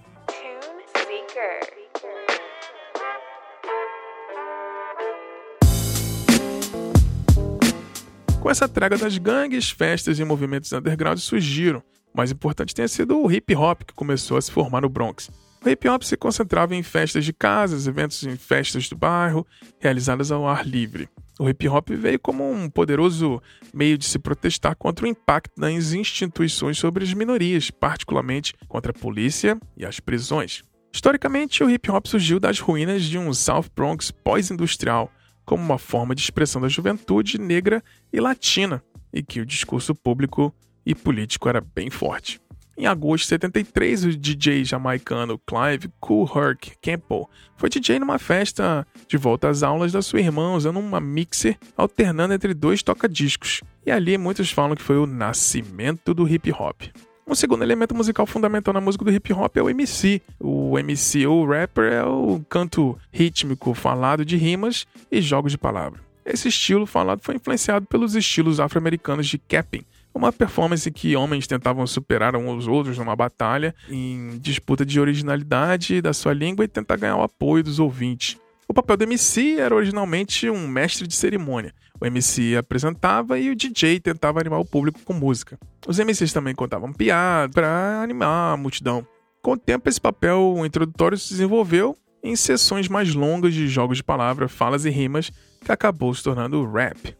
Com 8.42 8.52
essa 8.52 8.68
traga 8.70 8.98
das 8.98 9.18
gangues, 9.18 9.70
festas 9.70 10.20
e 10.20 10.24
movimentos 10.24 10.72
underground 10.72 11.18
surgiram. 11.20 11.84
O 12.14 12.18
mais 12.18 12.32
importante 12.32 12.74
tenha 12.74 12.88
sido 12.88 13.20
o 13.20 13.30
hip 13.30 13.54
hop 13.54 13.82
que 13.84 13.94
começou 13.94 14.38
a 14.38 14.42
se 14.42 14.50
formar 14.50 14.82
no 14.82 14.90
Bronx. 14.90 15.30
O 15.66 15.70
hip 15.70 15.88
hop 15.90 16.02
se 16.04 16.16
concentrava 16.16 16.74
em 16.74 16.82
festas 16.82 17.26
de 17.26 17.34
casas, 17.34 17.88
eventos 17.88 18.24
em 18.24 18.38
festas 18.38 18.88
do 18.88 18.96
bairro, 18.96 19.46
realizadas 19.80 20.32
ao 20.32 20.48
ar 20.48 20.66
livre. 20.66 21.10
O 21.40 21.48
hip 21.48 21.68
hop 21.68 21.90
veio 21.92 22.20
como 22.20 22.50
um 22.50 22.70
poderoso 22.70 23.42
meio 23.74 23.98
de 23.98 24.06
se 24.06 24.18
protestar 24.18 24.76
contra 24.76 25.06
o 25.06 25.08
impacto 25.08 25.52
das 25.60 25.94
instituições 25.94 26.78
sobre 26.78 27.04
as 27.04 27.14
minorias, 27.14 27.70
particularmente 27.70 28.54
contra 28.68 28.92
a 28.92 29.00
polícia 29.00 29.60
e 29.76 29.86
as 29.86 30.00
prisões. 30.00 30.64
Historicamente, 30.92 31.64
o 31.64 31.70
hip 31.70 31.92
hop 31.92 32.08
surgiu 32.08 32.40
das 32.40 32.60
ruínas 32.60 33.04
de 33.04 33.20
um 33.20 33.32
South 33.34 33.66
Bronx 33.76 34.10
pós-industrial, 34.10 35.12
como 35.46 35.64
uma 35.64 35.78
forma 35.78 36.16
de 36.16 36.22
expressão 36.22 36.60
da 36.60 36.68
juventude 36.68 37.40
negra 37.40 37.84
e 38.12 38.20
latina, 38.20 38.84
e 39.14 39.22
que 39.22 39.40
o 39.40 39.46
discurso 39.46 39.94
público 39.94 40.54
e 40.86 40.96
político 40.96 41.48
era 41.48 41.62
bem 41.62 41.90
forte. 41.90 42.42
Em 42.80 42.86
agosto 42.86 43.24
de 43.24 43.30
73, 43.30 44.06
o 44.06 44.16
DJ 44.16 44.64
jamaicano 44.64 45.42
Clive 45.48 45.90
Herc 46.36 46.78
Campbell 46.80 47.28
foi 47.56 47.70
DJ 47.70 47.98
numa 47.98 48.20
festa 48.20 48.86
de 49.08 49.18
volta 49.18 49.50
às 49.50 49.64
aulas 49.64 49.92
da 49.92 50.02
sua 50.04 50.20
irmã 50.20 50.54
usando 50.54 50.80
uma 50.80 51.02
mixer 51.02 51.58
alternando 51.76 52.36
entre 52.36 52.54
dois 52.54 52.84
toca-discos. 52.84 53.64
E 53.84 53.90
ali 53.90 54.16
muitos 54.16 54.52
falam 54.52 54.76
que 54.76 54.84
foi 54.84 54.96
o 54.96 55.08
nascimento 55.08 56.14
do 56.14 56.30
hip 56.30 56.52
hop. 56.52 56.84
Um 57.26 57.34
segundo 57.34 57.64
elemento 57.64 57.96
musical 57.96 58.28
fundamental 58.28 58.76
na 58.76 58.80
música 58.80 59.04
do 59.04 59.12
hip 59.12 59.34
hop 59.34 59.58
é 59.58 59.64
o 59.64 59.72
MC. 59.72 60.22
O 60.40 60.78
MC 60.78 61.26
ou 61.26 61.48
rapper 61.48 61.92
é 61.92 62.06
o 62.06 62.40
canto 62.48 62.96
rítmico 63.12 63.74
falado 63.74 64.24
de 64.24 64.38
rimas 64.38 64.86
e 65.12 65.20
jogos 65.20 65.52
de 65.52 65.58
palavra. 65.58 66.00
Esse 66.24 66.50
estilo 66.50 66.86
falado 66.86 67.22
foi 67.24 67.36
influenciado 67.36 67.88
pelos 67.88 68.14
estilos 68.14 68.60
afro-americanos 68.60 69.26
de 69.28 69.40
capping, 69.40 69.84
uma 70.18 70.34
performance 70.34 70.90
que 70.92 71.16
homens 71.16 71.48
tentavam 71.48 71.86
superar 71.88 72.36
uns 72.36 72.48
aos 72.48 72.68
outros 72.68 72.98
numa 72.98 73.16
batalha, 73.16 73.74
em 73.90 74.38
disputa 74.40 74.86
de 74.86 75.00
originalidade 75.00 76.02
da 76.02 76.14
sua 76.14 76.34
língua 76.34 76.66
e 76.66 76.68
tentar 76.68 76.98
ganhar 76.98 77.18
o 77.18 77.24
apoio 77.24 77.64
dos 77.64 77.80
ouvintes. 77.80 78.38
O 78.68 78.74
papel 78.74 78.98
do 78.98 79.04
MC 79.06 79.60
era 79.60 79.74
originalmente 79.74 80.50
um 80.50 80.68
mestre 80.68 81.08
de 81.08 81.16
cerimônia. 81.16 81.74
O 82.02 82.06
MC 82.06 82.58
apresentava 82.58 83.40
e 83.40 83.50
o 83.50 83.56
DJ 83.56 84.00
tentava 84.00 84.40
animar 84.40 84.60
o 84.60 84.66
público 84.66 85.00
com 85.04 85.14
música. 85.14 85.58
Os 85.88 85.98
MCs 85.98 86.34
também 86.34 86.54
contavam 86.54 86.92
piadas 86.92 87.54
para 87.54 88.02
animar 88.02 88.54
a 88.54 88.58
multidão. 88.58 89.08
Com 89.42 89.54
o 89.54 89.58
tempo, 89.58 89.88
esse 89.88 90.02
papel 90.02 90.56
introdutório 90.66 91.18
se 91.18 91.30
desenvolveu 91.30 91.96
em 92.22 92.36
sessões 92.36 92.90
mais 92.90 93.14
longas 93.16 93.54
de 93.54 93.68
jogos 93.68 93.98
de 93.98 94.04
palavras, 94.04 94.52
falas 94.52 94.84
e 94.84 94.90
rimas, 94.90 95.32
que 95.64 95.72
acabou 95.72 96.14
se 96.14 96.24
tornando 96.24 96.70
rap. 96.70 97.16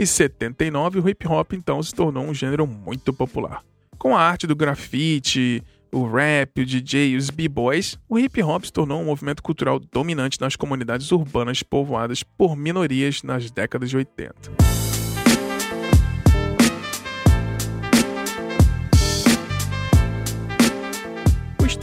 Em 0.00 0.06
79, 0.06 1.00
o 1.00 1.08
hip 1.08 1.26
hop 1.26 1.54
então 1.54 1.82
se 1.82 1.92
tornou 1.92 2.22
um 2.24 2.32
gênero 2.32 2.64
muito 2.68 3.12
popular. 3.12 3.64
Com 3.98 4.16
a 4.16 4.20
arte 4.20 4.46
do 4.46 4.54
grafite, 4.54 5.60
o 5.90 6.06
rap, 6.06 6.60
o 6.60 6.64
DJ 6.64 7.08
e 7.08 7.16
os 7.16 7.30
b-boys, 7.30 7.98
o 8.08 8.16
hip 8.16 8.40
hop 8.40 8.62
se 8.62 8.72
tornou 8.72 9.02
um 9.02 9.06
movimento 9.06 9.42
cultural 9.42 9.80
dominante 9.80 10.40
nas 10.40 10.54
comunidades 10.54 11.10
urbanas 11.10 11.64
povoadas 11.64 12.22
por 12.22 12.54
minorias 12.54 13.24
nas 13.24 13.50
décadas 13.50 13.90
de 13.90 13.96
80. 13.96 14.52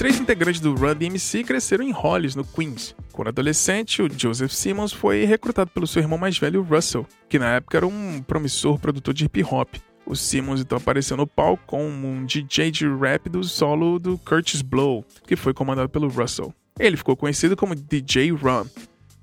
Três 0.06 0.20
integrantes 0.20 0.62
do 0.62 0.76
Run 0.76 0.96
DMC 0.96 1.44
cresceram 1.44 1.84
em 1.84 1.90
Hollis, 1.90 2.36
no 2.36 2.46
Queens. 2.46 2.96
Quando 3.12 3.30
adolescente, 3.30 4.04
o 4.04 4.08
Joseph 4.16 4.52
Simmons 4.52 4.94
foi 4.94 5.26
recrutado 5.26 5.72
pelo 5.72 5.88
seu 5.88 6.00
irmão 6.00 6.16
mais 6.16 6.38
velho, 6.38 6.62
Russell, 6.62 7.08
que 7.28 7.40
na 7.40 7.56
época 7.56 7.78
era 7.78 7.88
um 7.88 8.22
promissor 8.22 8.78
produtor 8.78 9.16
de 9.16 9.26
hip 9.26 9.44
hop. 9.44 9.68
O 10.06 10.16
Simmons 10.16 10.62
então 10.62 10.78
apareceu 10.78 11.18
no 11.18 11.26
palco 11.26 11.64
como 11.66 12.08
um 12.08 12.24
DJ 12.24 12.70
de 12.70 12.88
rap 12.88 13.28
do 13.30 13.44
solo 13.44 13.98
do 13.98 14.16
Curtis 14.20 14.62
Blow, 14.62 15.04
que 15.26 15.36
foi 15.36 15.56
comandado 15.56 15.90
pelo 15.90 16.08
Russell. 16.08 16.54
Ele 16.80 16.98
ficou 16.98 17.18
conhecido 17.18 17.58
como 17.58 17.74
DJ 17.74 18.30
Run. 18.30 18.68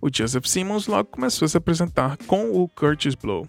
O 0.00 0.08
Joseph 0.12 0.46
Simmons 0.46 0.88
logo 0.88 1.10
começou 1.10 1.46
a 1.46 1.48
se 1.48 1.56
apresentar 1.56 2.16
com 2.26 2.60
o 2.60 2.66
Curtis 2.66 3.14
Blow. 3.14 3.46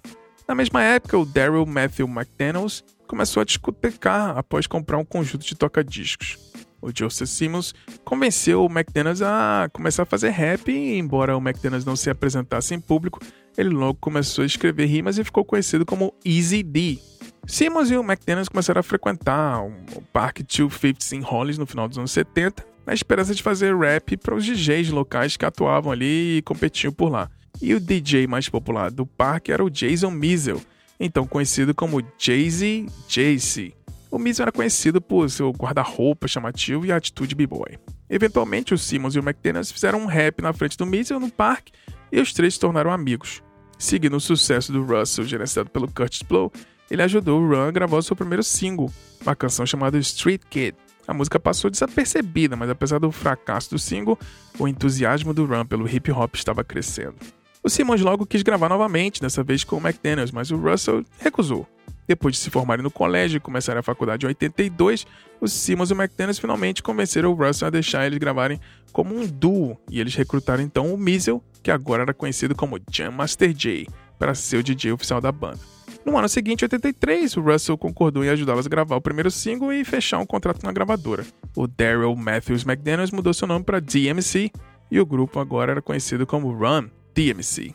Na 0.48 0.54
mesma 0.54 0.84
época, 0.84 1.18
o 1.18 1.25
Daryl 1.25 1.66
Matthew 1.66 2.08
McDaniels 2.08 2.84
começou 3.08 3.42
a 3.42 3.44
discotecar 3.44 4.38
após 4.38 4.68
comprar 4.68 5.00
um 5.00 5.06
conjunto 5.06 5.44
de 5.44 5.56
toca-discos 5.56 6.52
o 6.84 6.92
Joseph 6.94 7.30
Simmons, 7.30 7.74
convenceu 8.04 8.63
o 8.63 8.70
McDonald's 8.70 9.22
a 9.22 9.70
começar 9.72 10.04
a 10.04 10.06
fazer 10.06 10.30
rap 10.30 10.70
e, 10.70 10.98
embora 10.98 11.36
o 11.38 11.40
McDonald's 11.40 11.86
não 11.86 11.96
se 11.96 12.10
apresentasse 12.10 12.75
em 12.75 12.80
público, 12.80 13.20
ele 13.58 13.70
logo 13.70 13.98
começou 14.00 14.44
a 14.44 14.46
escrever 14.46 14.86
rimas 14.86 15.18
e 15.18 15.24
ficou 15.24 15.46
conhecido 15.46 15.86
como 15.86 16.13
Easy 16.25 16.62
D. 16.62 17.00
Simmons 17.48 17.90
e 17.90 17.98
o 17.98 18.04
McDonald's 18.04 18.50
começaram 18.50 18.80
a 18.80 18.84
frequentar 18.84 19.63
o 19.63 20.02
Parque 20.12 20.44
250 20.44 21.16
em 21.16 21.22
Hollis 21.22 21.58
no 21.58 21.66
final 21.66 21.88
dos 21.88 21.98
anos 21.98 22.12
70, 22.12 22.66
na 22.86 22.94
esperança 22.94 23.34
de 23.34 23.42
fazer 23.42 23.75
rap 23.75 24.18
para 24.18 24.36
os 24.36 24.46
DJs 24.46 24.90
locais 24.90 25.38
que 25.38 25.46
atuavam 25.46 25.92
ali 25.92 26.38
e 26.38 26.42
competiam 26.42 26.92
por 26.92 27.10
lá. 27.10 27.30
E 27.62 27.74
o 27.74 27.80
DJ 27.80 28.28
mais 28.28 28.50
popular 28.50 28.92
do 28.92 29.06
parque 29.06 29.52
era 29.52 29.63
o 29.63 29.70
Jason 29.70 30.12
Mizel, 30.12 30.62
então 31.00 31.25
conhecido 31.25 31.74
como 31.74 32.04
Jay-Z 32.18 32.88
JC. 33.08 33.74
O 34.13 34.20
Miz 34.20 34.39
era 34.39 34.51
conhecido 34.51 35.01
por 35.01 35.27
seu 35.27 35.50
guarda-roupa 35.50 36.27
chamativo 36.27 36.86
e 36.86 36.91
atitude 36.91 37.34
b-boy. 37.34 37.79
Eventualmente, 38.08 38.72
o 38.72 38.77
Simmons 38.77 39.15
e 39.15 39.20
o 39.20 39.24
McDaniels 39.24 39.72
fizeram 39.72 40.01
um 40.01 40.05
rap 40.05 40.39
na 40.39 40.53
frente 40.53 40.77
do 40.77 40.86
Miz 40.86 41.10
no 41.10 41.32
parque 41.32 41.72
e 42.12 42.22
os 42.22 42.32
três 42.32 42.53
se 42.53 42.60
tornaram 42.60 42.91
amigos. 42.91 43.41
Seguindo 43.75 44.15
o 44.15 44.20
sucesso 44.20 44.72
do 44.72 44.84
Russell, 44.84 45.25
gerenciado 45.25 45.72
pelo 45.72 45.91
Curtis 45.91 46.22
Blow, 46.22 46.53
ele 46.91 47.01
ajudou 47.01 47.41
o 47.41 47.50
Run 47.50 47.70
a 47.70 47.72
gravar 47.72 48.03
seu 48.03 48.15
primeiro 48.15 48.43
single, 48.43 48.93
uma 49.20 49.36
canção 49.36 49.65
chamada 49.65 49.98
Street 49.98 50.43
Kid. 50.48 50.77
A 51.08 51.13
música 51.15 51.39
passou 51.39 51.72
desapercebida, 51.72 52.55
mas 52.55 52.70
apesar 52.70 53.00
do 53.00 53.12
fracasso 53.12 53.72
do 53.72 53.79
single, 53.79 54.20
o 54.60 54.67
entusiasmo 54.67 55.34
do 55.34 55.43
Run 55.43 55.65
pelo 55.65 55.89
hip 55.89 56.12
hop 56.12 56.36
estava 56.36 56.63
crescendo. 56.63 57.15
O 57.63 57.70
Simmons 57.70 58.01
logo 58.01 58.27
quis 58.27 58.43
gravar 58.43 58.70
novamente, 58.70 59.20
dessa 59.20 59.43
vez 59.43 59.63
com 59.63 59.77
o 59.77 59.79
McDaniels, 59.79 60.32
mas 60.32 60.51
o 60.51 60.55
Russell 60.55 61.03
recusou. 61.17 61.67
Depois 62.07 62.36
de 62.36 62.41
se 62.41 62.50
formarem 62.50 62.83
no 62.83 62.91
colégio 62.91 63.38
e 63.38 63.39
começarem 63.39 63.79
a 63.79 63.83
faculdade 63.83 64.25
em 64.25 64.29
82, 64.29 65.05
os 65.39 65.51
Simmons 65.53 65.89
e 65.89 65.93
o 65.93 65.95
McDaniels 65.95 66.39
finalmente 66.39 66.83
convenceram 66.83 67.31
o 67.31 67.36
Russell 67.36 67.67
a 67.67 67.72
deixar 67.72 68.05
eles 68.05 68.19
gravarem 68.19 68.60
como 68.91 69.15
um 69.15 69.25
duo, 69.25 69.77
e 69.89 70.00
eles 70.00 70.15
recrutaram 70.15 70.63
então 70.63 70.93
o 70.93 70.98
Miesel, 70.98 71.43
que 71.62 71.72
agora 71.72 72.03
era 72.03 72.13
conhecido 72.13 72.55
como 72.55 72.79
Jam 72.91 73.12
Master 73.12 73.53
Jay, 73.57 73.88
para 74.19 74.36
ser 74.36 74.57
o 74.57 74.63
DJ 74.63 74.91
oficial 74.91 75.19
da 75.19 75.31
banda. 75.31 75.60
No 76.05 76.17
ano 76.17 76.27
seguinte, 76.27 76.65
83, 76.65 77.38
o 77.38 77.41
Russell 77.41 77.77
concordou 77.77 78.25
em 78.25 78.29
ajudá-los 78.29 78.65
a 78.65 78.69
gravar 78.69 78.98
o 78.98 79.01
primeiro 79.01 79.31
single 79.31 79.72
e 79.72 79.86
fechar 79.86 80.19
um 80.19 80.25
contrato 80.25 80.63
na 80.63 80.72
gravadora. 80.72 81.25
O 81.55 81.65
Daryl 81.65 82.15
Matthews 82.15 82.65
McDaniels 82.65 83.12
mudou 83.12 83.33
seu 83.33 83.48
nome 83.48 83.63
para 83.63 83.79
DMC 83.79 84.51
e 84.91 85.00
o 85.00 85.05
grupo 85.05 85.39
agora 85.39 85.72
era 85.72 85.81
conhecido 85.81 86.27
como 86.27 86.51
Run 86.51 86.89
DMC. 87.15 87.74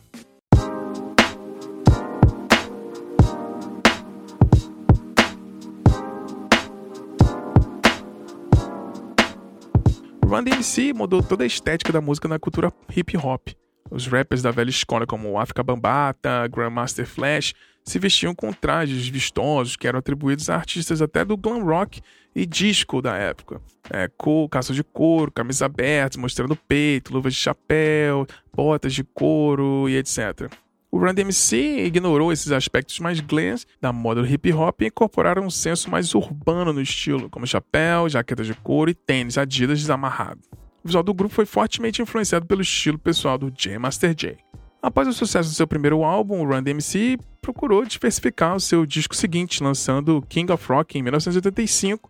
Run 10.29 10.43
DMC 10.43 10.93
mudou 10.93 11.23
toda 11.23 11.43
a 11.43 11.47
estética 11.47 11.91
da 11.91 11.99
música 11.99 12.27
na 12.27 12.37
cultura 12.37 12.71
hip 12.95 13.17
hop. 13.17 13.47
Os 13.89 14.05
rappers 14.05 14.43
da 14.43 14.51
velha 14.51 14.69
escola, 14.69 15.07
como 15.07 15.39
Africa 15.39 15.63
Bambata, 15.63 16.45
Grandmaster 16.45 17.07
Flash, 17.07 17.55
se 17.83 17.97
vestiam 17.97 18.35
com 18.35 18.53
trajes 18.53 19.07
vistosos 19.07 19.75
que 19.75 19.87
eram 19.87 19.97
atribuídos 19.97 20.47
a 20.47 20.55
artistas 20.55 21.01
até 21.01 21.25
do 21.25 21.35
glam 21.35 21.63
rock 21.63 21.99
e 22.35 22.45
disco 22.45 23.01
da 23.01 23.17
época. 23.17 23.59
É, 23.89 24.07
calça 24.51 24.71
de 24.71 24.83
couro, 24.83 25.31
camisa 25.31 25.65
aberta, 25.65 26.19
mostrando 26.19 26.55
peito, 26.55 27.11
luvas 27.11 27.33
de 27.33 27.39
chapéu, 27.39 28.27
botas 28.55 28.93
de 28.93 29.03
couro 29.03 29.89
e 29.89 29.97
etc. 29.97 30.47
O 30.91 30.97
Run 30.97 31.13
DMC 31.13 31.85
ignorou 31.85 32.33
esses 32.33 32.51
aspectos 32.51 32.99
mais 32.99 33.19
glens 33.19 33.67
da 33.79 33.93
moda 33.93 34.23
do 34.23 34.27
hip 34.27 34.51
hop 34.51 34.81
e 34.81 34.87
incorporaram 34.87 35.45
um 35.45 35.49
senso 35.49 35.87
mais 35.87 36.15
urbano 36.15 36.73
no 36.73 36.81
estilo, 36.81 37.29
como 37.29 37.45
chapéu, 37.45 38.09
jaqueta 38.09 38.43
de 38.43 38.55
couro 38.55 38.89
e 38.89 38.95
tênis 38.95 39.37
Adidas 39.37 39.79
desamarrado. 39.79 40.41
O 40.83 40.87
visual 40.87 41.03
do 41.03 41.13
grupo 41.13 41.35
foi 41.35 41.45
fortemente 41.45 42.01
influenciado 42.01 42.47
pelo 42.47 42.63
estilo 42.63 42.97
pessoal 42.97 43.37
do 43.37 43.51
J 43.51 43.77
Master 43.77 44.15
J. 44.15 44.37
Após 44.81 45.07
o 45.07 45.13
sucesso 45.13 45.49
do 45.49 45.55
seu 45.55 45.67
primeiro 45.67 46.03
álbum, 46.03 46.41
o 46.41 46.45
Run 46.45 46.63
DMC 46.63 47.19
procurou 47.39 47.85
diversificar 47.85 48.55
o 48.55 48.59
seu 48.59 48.83
disco 48.83 49.15
seguinte, 49.15 49.61
lançando 49.61 50.23
King 50.27 50.51
of 50.51 50.65
Rock 50.67 50.97
em 50.97 51.03
1985, 51.03 52.09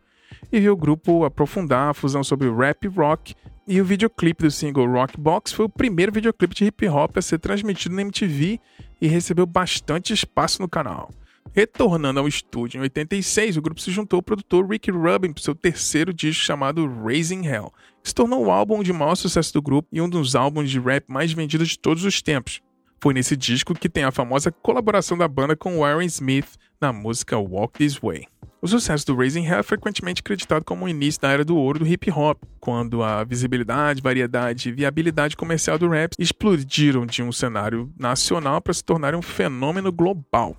e 0.51 0.59
viu 0.59 0.71
o 0.71 0.77
grupo 0.77 1.25
aprofundar 1.25 1.89
a 1.89 1.93
fusão 1.93 2.23
sobre 2.23 2.49
rap 2.49 2.85
e 2.85 2.87
rock 2.87 3.35
e 3.69 3.79
o 3.79 3.85
videoclipe 3.85 4.43
do 4.43 4.49
single 4.49 4.91
Rock 4.91 5.15
Box 5.15 5.53
foi 5.53 5.65
o 5.65 5.69
primeiro 5.69 6.11
videoclipe 6.11 6.55
de 6.55 6.65
hip 6.65 6.87
hop 6.87 7.15
a 7.15 7.21
ser 7.21 7.37
transmitido 7.37 7.93
na 7.93 8.01
MTV 8.01 8.59
e 8.99 9.07
recebeu 9.07 9.45
bastante 9.45 10.11
espaço 10.11 10.59
no 10.59 10.67
canal. 10.67 11.11
Retornando 11.53 12.19
ao 12.19 12.27
estúdio 12.27 12.79
em 12.79 12.81
86, 12.81 13.57
o 13.57 13.61
grupo 13.61 13.79
se 13.79 13.91
juntou 13.91 14.17
ao 14.17 14.23
produtor 14.23 14.67
Rick 14.67 14.89
Rubin 14.89 15.31
para 15.31 15.43
seu 15.43 15.53
terceiro 15.53 16.11
disco 16.11 16.43
chamado 16.43 16.87
Raising 17.03 17.45
Hell, 17.45 17.71
que 18.01 18.09
se 18.09 18.15
tornou 18.15 18.43
o 18.43 18.51
álbum 18.51 18.81
de 18.81 18.91
maior 18.91 19.13
sucesso 19.13 19.53
do 19.53 19.61
grupo 19.61 19.87
e 19.91 20.01
um 20.01 20.09
dos 20.09 20.35
álbuns 20.35 20.71
de 20.71 20.79
rap 20.79 21.05
mais 21.07 21.31
vendidos 21.31 21.69
de 21.69 21.77
todos 21.77 22.03
os 22.03 22.23
tempos. 22.23 22.61
Foi 22.99 23.13
nesse 23.13 23.37
disco 23.37 23.75
que 23.75 23.87
tem 23.87 24.03
a 24.03 24.11
famosa 24.11 24.51
colaboração 24.51 25.15
da 25.15 25.27
banda 25.27 25.55
com 25.55 25.77
Warren 25.77 26.07
Smith 26.07 26.57
na 26.81 26.91
música 26.91 27.37
Walk 27.37 27.77
This 27.77 27.99
Way. 27.99 28.25
O 28.61 28.67
sucesso 28.67 29.05
do 29.05 29.15
Raising 29.15 29.45
Hell 29.45 29.59
é 29.59 29.63
frequentemente 29.63 30.19
acreditado 30.19 30.65
como 30.65 30.83
o 30.83 30.89
início 30.89 31.21
da 31.21 31.31
era 31.31 31.45
do 31.45 31.55
ouro 31.55 31.79
do 31.79 31.87
hip 31.87 32.11
hop, 32.11 32.43
quando 32.59 33.01
a 33.01 33.23
visibilidade, 33.23 34.01
variedade 34.01 34.67
e 34.67 34.71
viabilidade 34.73 35.37
comercial 35.37 35.77
do 35.77 35.87
rap 35.87 36.13
explodiram 36.19 37.05
de 37.05 37.23
um 37.23 37.31
cenário 37.31 37.89
nacional 37.97 38.59
para 38.61 38.73
se 38.73 38.83
tornar 38.83 39.15
um 39.15 39.21
fenômeno 39.21 39.93
global. 39.93 40.57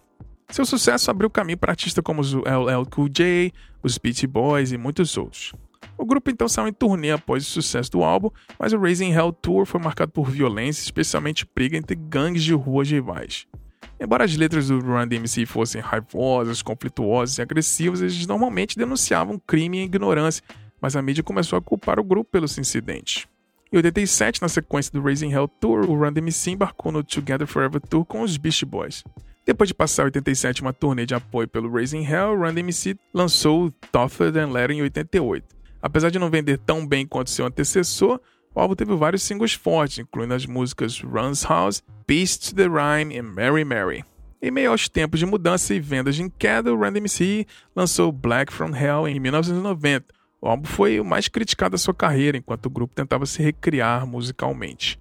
Seu 0.49 0.65
sucesso 0.65 1.11
abriu 1.11 1.29
caminho 1.29 1.59
para 1.59 1.73
artistas 1.73 2.03
como 2.03 2.23
os 2.23 2.33
LL 2.33 2.87
Cool 2.91 3.11
J, 3.11 3.53
os 3.83 3.99
Beastie 3.99 4.27
Boys 4.27 4.73
e 4.73 4.79
muitos 4.79 5.19
outros. 5.19 5.53
O 5.99 6.07
grupo 6.07 6.31
então 6.31 6.49
saiu 6.49 6.69
em 6.69 6.73
turnê 6.73 7.11
após 7.11 7.47
o 7.47 7.51
sucesso 7.51 7.91
do 7.91 8.03
álbum, 8.03 8.31
mas 8.59 8.73
o 8.73 8.79
Raising 8.79 9.13
Hell 9.13 9.33
Tour 9.33 9.67
foi 9.67 9.79
marcado 9.79 10.11
por 10.11 10.31
violência, 10.31 10.83
especialmente 10.83 11.47
briga 11.55 11.77
entre 11.77 11.95
gangues 11.95 12.43
de 12.43 12.55
ruas 12.55 12.91
rivais. 12.91 13.47
Embora 14.01 14.25
as 14.25 14.35
letras 14.35 14.69
do 14.69 14.81
Run 14.81 15.07
DMC 15.07 15.45
fossem 15.45 15.83
raivosas, 15.83 16.63
conflituosas 16.63 17.37
e 17.37 17.43
agressivas, 17.43 18.01
eles 18.01 18.27
normalmente 18.27 18.79
denunciavam 18.79 19.39
crime 19.39 19.79
e 19.79 19.85
ignorância, 19.85 20.43
mas 20.81 20.97
a 20.97 21.03
mídia 21.03 21.23
começou 21.23 21.59
a 21.59 21.63
culpar 21.63 22.01
o 22.01 22.05
grupo 22.05 22.31
pelos 22.31 22.57
incidentes. 22.57 23.27
Em 23.71 23.77
87, 23.77 24.41
na 24.41 24.49
sequência 24.49 24.91
do 24.91 25.03
Raising 25.03 25.31
Hell 25.31 25.47
Tour, 25.47 25.89
o 25.89 25.95
Run 25.95 26.13
DMC 26.13 26.53
embarcou 26.53 26.91
no 26.91 27.05
Together 27.05 27.47
Forever 27.47 27.81
Tour 27.81 28.07
com 28.07 28.23
os 28.23 28.39
Beastie 28.39 28.65
Boys. 28.65 29.05
Depois 29.45 29.69
de 29.69 29.75
passar 29.75 30.05
87 30.05 30.63
uma 30.63 30.73
turnê 30.73 31.05
de 31.05 31.15
apoio 31.15 31.47
pelo 31.47 31.71
Raising 31.71 32.05
Hell, 32.05 32.39
Run 32.39 32.55
DMC 32.55 32.97
lançou 33.13 33.71
Tougher 33.93 34.33
Than 34.33 34.51
Letter 34.51 34.77
em 34.77 34.83
88. 34.83 35.45
Apesar 35.83 36.11
de 36.11 36.19
não 36.19 36.31
vender 36.31 36.59
tão 36.59 36.87
bem 36.87 37.07
quanto 37.07 37.31
seu 37.31 37.45
antecessor, 37.45 38.19
o 38.55 38.61
álbum 38.61 38.75
teve 38.75 38.95
vários 38.97 39.23
singles 39.23 39.53
fortes, 39.53 39.99
incluindo 39.99 40.35
as 40.35 40.45
músicas 40.47 41.01
Run's 41.01 41.45
House, 41.45 41.83
Beast 42.07 42.55
the 42.55 42.67
Rhyme 42.67 43.15
e 43.15 43.23
Mary 43.23 43.65
Mary. 43.65 44.05
Em 44.43 44.51
meio 44.51 44.71
aos 44.71 44.89
tempos 44.89 45.21
de 45.21 45.27
mudança 45.27 45.75
e 45.75 45.81
vendas 45.81 46.19
em 46.19 46.29
queda, 46.29 46.73
o 46.73 46.77
Run 46.77 46.93
DMC 46.93 47.47
lançou 47.77 48.11
Black 48.11 48.53
From 48.53 48.75
Hell 48.75 49.07
em 49.07 49.21
1990. 49.21 50.07
O 50.41 50.49
álbum 50.49 50.67
foi 50.67 50.99
o 50.99 51.05
mais 51.05 51.29
criticado 51.29 51.73
da 51.73 51.79
sua 51.79 51.93
carreira, 51.93 52.39
enquanto 52.39 52.67
o 52.67 52.71
grupo 52.71 52.95
tentava 52.95 53.27
se 53.27 53.43
recriar 53.43 54.07
musicalmente. 54.07 54.99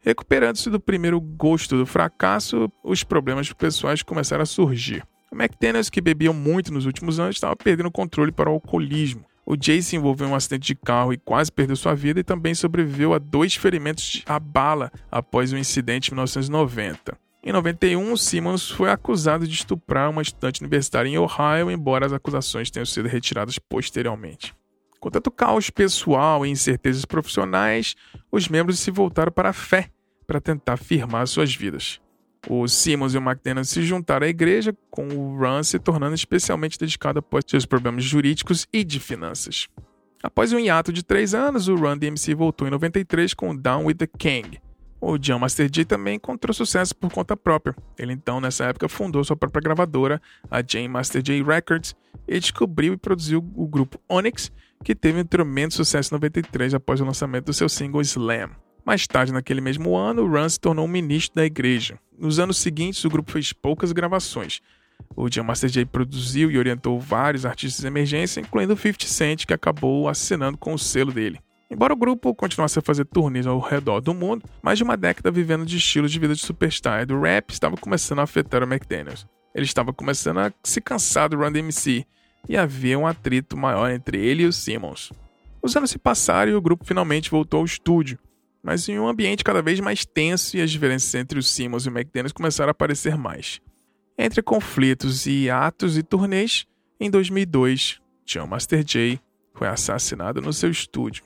Recuperando-se 0.00 0.68
do 0.68 0.78
primeiro 0.78 1.18
gosto 1.18 1.78
do 1.78 1.86
fracasso, 1.86 2.70
os 2.82 3.02
problemas 3.02 3.50
pessoais 3.54 4.02
começaram 4.02 4.42
a 4.42 4.46
surgir. 4.46 5.02
O 5.32 5.34
McDaniels, 5.34 5.88
que 5.88 6.02
bebia 6.02 6.32
muito 6.32 6.70
nos 6.70 6.84
últimos 6.84 7.18
anos, 7.18 7.36
estava 7.36 7.56
perdendo 7.56 7.86
o 7.86 7.92
controle 7.92 8.30
para 8.30 8.50
o 8.50 8.52
alcoolismo. 8.52 9.24
O 9.46 9.56
Jay 9.60 9.82
se 9.82 9.96
envolveu 9.96 10.26
em 10.26 10.30
um 10.30 10.34
acidente 10.34 10.68
de 10.68 10.74
carro 10.74 11.12
e 11.12 11.18
quase 11.18 11.52
perdeu 11.52 11.76
sua 11.76 11.94
vida 11.94 12.20
e 12.20 12.24
também 12.24 12.54
sobreviveu 12.54 13.12
a 13.12 13.18
dois 13.18 13.54
ferimentos 13.54 14.22
à 14.26 14.38
bala 14.38 14.90
após 15.10 15.52
um 15.52 15.58
incidente 15.58 16.10
em 16.10 16.14
1990. 16.14 17.18
Em 17.46 17.52
91, 17.52 18.16
Simmons 18.16 18.70
foi 18.70 18.90
acusado 18.90 19.46
de 19.46 19.52
estuprar 19.52 20.08
uma 20.08 20.22
estudante 20.22 20.62
universitária 20.62 21.10
em 21.10 21.18
Ohio, 21.18 21.70
embora 21.70 22.06
as 22.06 22.12
acusações 22.12 22.70
tenham 22.70 22.86
sido 22.86 23.06
retiradas 23.06 23.58
posteriormente. 23.58 24.54
Com 24.98 25.10
tanto 25.10 25.30
caos 25.30 25.68
pessoal 25.68 26.46
e 26.46 26.50
incertezas 26.50 27.04
profissionais, 27.04 27.94
os 28.32 28.48
membros 28.48 28.78
se 28.78 28.90
voltaram 28.90 29.30
para 29.30 29.50
a 29.50 29.52
fé 29.52 29.90
para 30.26 30.40
tentar 30.40 30.78
firmar 30.78 31.26
suas 31.26 31.54
vidas. 31.54 32.00
O 32.46 32.68
Simmons 32.68 33.14
e 33.14 33.18
o 33.18 33.22
McDaniel 33.22 33.64
se 33.64 33.82
juntaram 33.82 34.26
à 34.26 34.28
igreja, 34.28 34.76
com 34.90 35.08
o 35.08 35.38
Run 35.38 35.62
se 35.62 35.78
tornando 35.78 36.14
especialmente 36.14 36.78
dedicado 36.78 37.18
após 37.18 37.44
seus 37.48 37.64
problemas 37.64 38.04
jurídicos 38.04 38.66
e 38.72 38.84
de 38.84 39.00
finanças. 39.00 39.66
Após 40.22 40.52
um 40.52 40.58
hiato 40.58 40.92
de 40.92 41.02
três 41.02 41.34
anos, 41.34 41.68
o 41.68 41.74
Run 41.74 41.98
DMC 41.98 42.34
voltou 42.34 42.66
em 42.66 42.70
93 42.70 43.34
com 43.34 43.54
Down 43.54 43.86
with 43.86 43.94
the 43.94 44.06
King. 44.06 44.58
O 45.00 45.18
John 45.18 45.38
Master 45.38 45.68
J 45.68 45.84
também 45.84 46.16
encontrou 46.16 46.54
sucesso 46.54 46.96
por 46.96 47.12
conta 47.12 47.36
própria. 47.36 47.76
Ele 47.98 48.14
então, 48.14 48.40
nessa 48.40 48.64
época, 48.64 48.88
fundou 48.88 49.22
sua 49.22 49.36
própria 49.36 49.60
gravadora, 49.60 50.20
a 50.50 50.62
J 50.62 50.88
Master 50.88 51.20
J 51.20 51.42
Records, 51.42 51.94
e 52.26 52.40
descobriu 52.40 52.94
e 52.94 52.96
produziu 52.96 53.44
o 53.54 53.66
grupo 53.66 54.00
Onyx, 54.08 54.50
que 54.82 54.94
teve 54.94 55.20
um 55.20 55.24
tremendo 55.24 55.74
sucesso 55.74 56.10
em 56.10 56.16
93 56.16 56.72
após 56.72 57.02
o 57.02 57.04
lançamento 57.04 57.46
do 57.46 57.52
seu 57.52 57.68
single 57.68 58.00
Slam. 58.00 58.50
Mais 58.84 59.06
tarde, 59.06 59.32
naquele 59.32 59.60
mesmo 59.60 59.96
ano, 59.96 60.26
Run 60.26 60.48
se 60.48 60.60
tornou 60.60 60.84
um 60.84 60.88
ministro 60.88 61.36
da 61.36 61.46
igreja. 61.46 61.98
Nos 62.18 62.38
anos 62.38 62.58
seguintes, 62.58 63.04
o 63.04 63.08
grupo 63.08 63.32
fez 63.32 63.52
poucas 63.52 63.92
gravações. 63.92 64.60
O 65.16 65.30
Jam 65.30 65.44
Master 65.44 65.70
Jay 65.70 65.84
produziu 65.84 66.50
e 66.50 66.58
orientou 66.58 67.00
vários 67.00 67.46
artistas 67.46 67.80
de 67.80 67.86
emergência, 67.86 68.40
incluindo 68.40 68.74
o 68.74 68.76
50 68.76 69.06
Cent, 69.06 69.46
que 69.46 69.54
acabou 69.54 70.08
assinando 70.08 70.58
com 70.58 70.74
o 70.74 70.78
selo 70.78 71.12
dele. 71.12 71.40
Embora 71.70 71.94
o 71.94 71.96
grupo 71.96 72.34
continuasse 72.34 72.78
a 72.78 72.82
fazer 72.82 73.04
turnês 73.06 73.46
ao 73.46 73.58
redor 73.58 74.00
do 74.00 74.12
mundo, 74.12 74.44
mais 74.62 74.78
de 74.78 74.84
uma 74.84 74.96
década 74.96 75.30
vivendo 75.30 75.64
de 75.64 75.76
estilos 75.76 76.12
de 76.12 76.18
vida 76.18 76.34
de 76.34 76.40
superstar 76.40 77.02
e 77.02 77.06
do 77.06 77.20
rap 77.20 77.50
estava 77.50 77.76
começando 77.76 78.18
a 78.18 78.22
afetar 78.22 78.62
o 78.62 78.66
McDaniels. 78.66 79.26
Ele 79.54 79.64
estava 79.64 79.92
começando 79.92 80.38
a 80.38 80.52
se 80.62 80.80
cansar 80.80 81.28
do 81.28 81.38
Run 81.38 81.50
DMC 81.50 82.04
e 82.48 82.56
havia 82.56 82.98
um 82.98 83.06
atrito 83.06 83.56
maior 83.56 83.90
entre 83.90 84.18
ele 84.18 84.42
e 84.42 84.46
o 84.46 84.52
Simmons. 84.52 85.10
Os 85.62 85.74
anos 85.74 85.90
se 85.90 85.98
passaram 85.98 86.52
e 86.52 86.54
o 86.54 86.60
grupo 86.60 86.84
finalmente 86.84 87.30
voltou 87.30 87.60
ao 87.60 87.64
estúdio, 87.64 88.18
mas 88.64 88.88
em 88.88 88.98
um 88.98 89.06
ambiente 89.06 89.44
cada 89.44 89.60
vez 89.60 89.78
mais 89.78 90.06
tenso 90.06 90.56
e 90.56 90.62
as 90.62 90.70
diferenças 90.70 91.14
entre 91.14 91.38
os 91.38 91.46
Simmons 91.46 91.84
e 91.84 91.90
o 91.90 91.92
McDaniels 91.92 92.32
começaram 92.32 92.70
a 92.70 92.72
aparecer 92.72 93.14
mais. 93.18 93.60
Entre 94.16 94.42
conflitos 94.42 95.26
e 95.26 95.50
atos 95.50 95.98
e 95.98 96.02
turnês, 96.02 96.64
em 96.98 97.10
2002, 97.10 98.00
John 98.24 98.46
Master 98.46 98.82
J 98.82 99.20
foi 99.52 99.68
assassinado 99.68 100.40
no 100.40 100.50
seu 100.50 100.70
estúdio. 100.70 101.24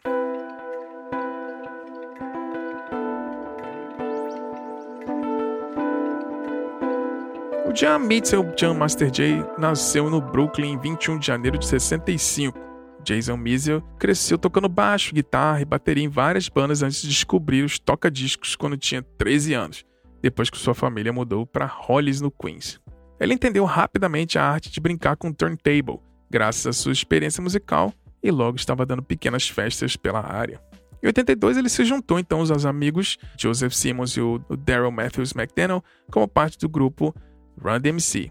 O 7.64 7.72
John 7.72 8.00
Mitchell 8.00 8.42
John 8.56 8.74
Master 8.74 9.10
J 9.12 9.44
nasceu 9.56 10.10
no 10.10 10.20
Brooklyn 10.20 10.72
em 10.72 10.78
21 10.78 11.18
de 11.20 11.26
janeiro 11.28 11.56
de 11.56 11.68
65 11.68 12.67
Jason 13.08 13.38
Mizell 13.38 13.82
cresceu 13.98 14.36
tocando 14.36 14.68
baixo, 14.68 15.14
guitarra 15.14 15.62
e 15.62 15.64
bateria 15.64 16.04
em 16.04 16.08
várias 16.08 16.46
bandas 16.50 16.82
antes 16.82 17.00
de 17.00 17.08
descobrir 17.08 17.64
os 17.64 17.78
toca-discos 17.78 18.54
quando 18.54 18.76
tinha 18.76 19.02
13 19.02 19.54
anos, 19.54 19.84
depois 20.20 20.50
que 20.50 20.58
sua 20.58 20.74
família 20.74 21.10
mudou 21.10 21.46
para 21.46 21.64
Hollis, 21.64 22.20
no 22.20 22.30
Queens. 22.30 22.78
Ele 23.18 23.32
entendeu 23.32 23.64
rapidamente 23.64 24.38
a 24.38 24.44
arte 24.44 24.70
de 24.70 24.78
brincar 24.78 25.16
com 25.16 25.32
turntable, 25.32 26.00
graças 26.30 26.66
à 26.66 26.72
sua 26.74 26.92
experiência 26.92 27.42
musical, 27.42 27.94
e 28.22 28.30
logo 28.30 28.58
estava 28.58 28.84
dando 28.84 29.02
pequenas 29.02 29.48
festas 29.48 29.96
pela 29.96 30.20
área. 30.20 30.60
Em 31.02 31.06
82, 31.06 31.56
ele 31.56 31.70
se 31.70 31.84
juntou 31.86 32.18
então 32.18 32.40
aos 32.40 32.66
amigos 32.66 33.16
Joseph 33.38 33.72
Simmons 33.72 34.10
e 34.18 34.20
o 34.20 34.38
Daryl 34.50 34.90
Matthews 34.90 35.32
McDaniel 35.34 35.82
como 36.10 36.28
parte 36.28 36.58
do 36.58 36.68
grupo 36.68 37.14
Run 37.58 37.80
DMC, 37.80 38.30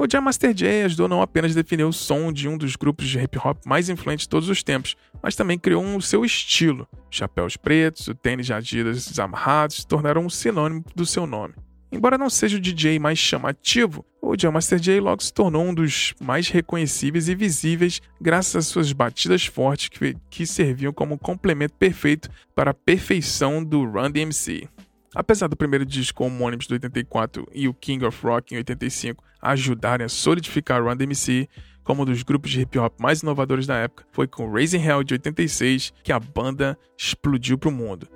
o 0.00 0.06
Jam 0.08 0.22
Master 0.22 0.56
Jay 0.56 0.84
ajudou 0.84 1.08
não 1.08 1.20
apenas 1.20 1.50
a 1.50 1.54
definir 1.60 1.82
o 1.82 1.92
som 1.92 2.32
de 2.32 2.46
um 2.48 2.56
dos 2.56 2.76
grupos 2.76 3.08
de 3.08 3.18
hip 3.18 3.36
hop 3.36 3.58
mais 3.66 3.88
influentes 3.88 4.26
de 4.26 4.28
todos 4.28 4.48
os 4.48 4.62
tempos, 4.62 4.94
mas 5.20 5.34
também 5.34 5.58
criou 5.58 5.82
um 5.82 6.00
seu 6.00 6.24
estilo. 6.24 6.86
Chapéus 7.10 7.56
pretos, 7.56 8.06
o 8.06 8.14
tênis 8.14 8.46
de 8.46 8.52
Adidas 8.52 9.08
desamarrados 9.08 9.78
se 9.78 9.86
tornaram 9.88 10.24
um 10.24 10.30
sinônimo 10.30 10.84
do 10.94 11.04
seu 11.04 11.26
nome. 11.26 11.54
Embora 11.90 12.16
não 12.16 12.30
seja 12.30 12.58
o 12.58 12.60
DJ 12.60 13.00
mais 13.00 13.18
chamativo, 13.18 14.06
o 14.22 14.38
Jam 14.38 14.52
Master 14.52 14.80
Jay 14.80 15.00
logo 15.00 15.20
se 15.20 15.32
tornou 15.32 15.64
um 15.64 15.74
dos 15.74 16.14
mais 16.20 16.48
reconhecíveis 16.48 17.28
e 17.28 17.34
visíveis 17.34 18.00
graças 18.20 18.54
às 18.54 18.66
suas 18.66 18.92
batidas 18.92 19.46
fortes 19.46 19.88
que, 19.88 20.14
que 20.30 20.46
serviam 20.46 20.92
como 20.92 21.18
complemento 21.18 21.74
perfeito 21.74 22.30
para 22.54 22.70
a 22.70 22.74
perfeição 22.74 23.64
do 23.64 23.84
Run 23.84 24.12
DMC. 24.12 24.68
Apesar 25.14 25.46
do 25.48 25.56
primeiro 25.56 25.86
disco 25.86 26.24
homônimo 26.24 26.62
de 26.62 26.72
84 26.72 27.46
e 27.54 27.66
o 27.66 27.74
King 27.74 28.04
of 28.04 28.26
Rock 28.26 28.54
em 28.54 28.58
85 28.58 29.24
ajudarem 29.40 30.04
a 30.04 30.08
solidificar 30.08 30.82
Run 30.82 30.96
DMC 30.96 31.48
como 31.82 32.02
um 32.02 32.04
dos 32.04 32.22
grupos 32.22 32.50
de 32.50 32.60
hip 32.60 32.78
hop 32.78 33.00
mais 33.00 33.22
inovadores 33.22 33.66
da 33.66 33.74
época, 33.74 34.04
foi 34.12 34.26
com 34.26 34.52
Raising 34.52 34.82
Hell 34.82 35.02
de 35.02 35.14
86 35.14 35.94
que 36.02 36.12
a 36.12 36.20
banda 36.20 36.78
explodiu 36.98 37.56
para 37.56 37.70
o 37.70 37.72
mundo. 37.72 38.06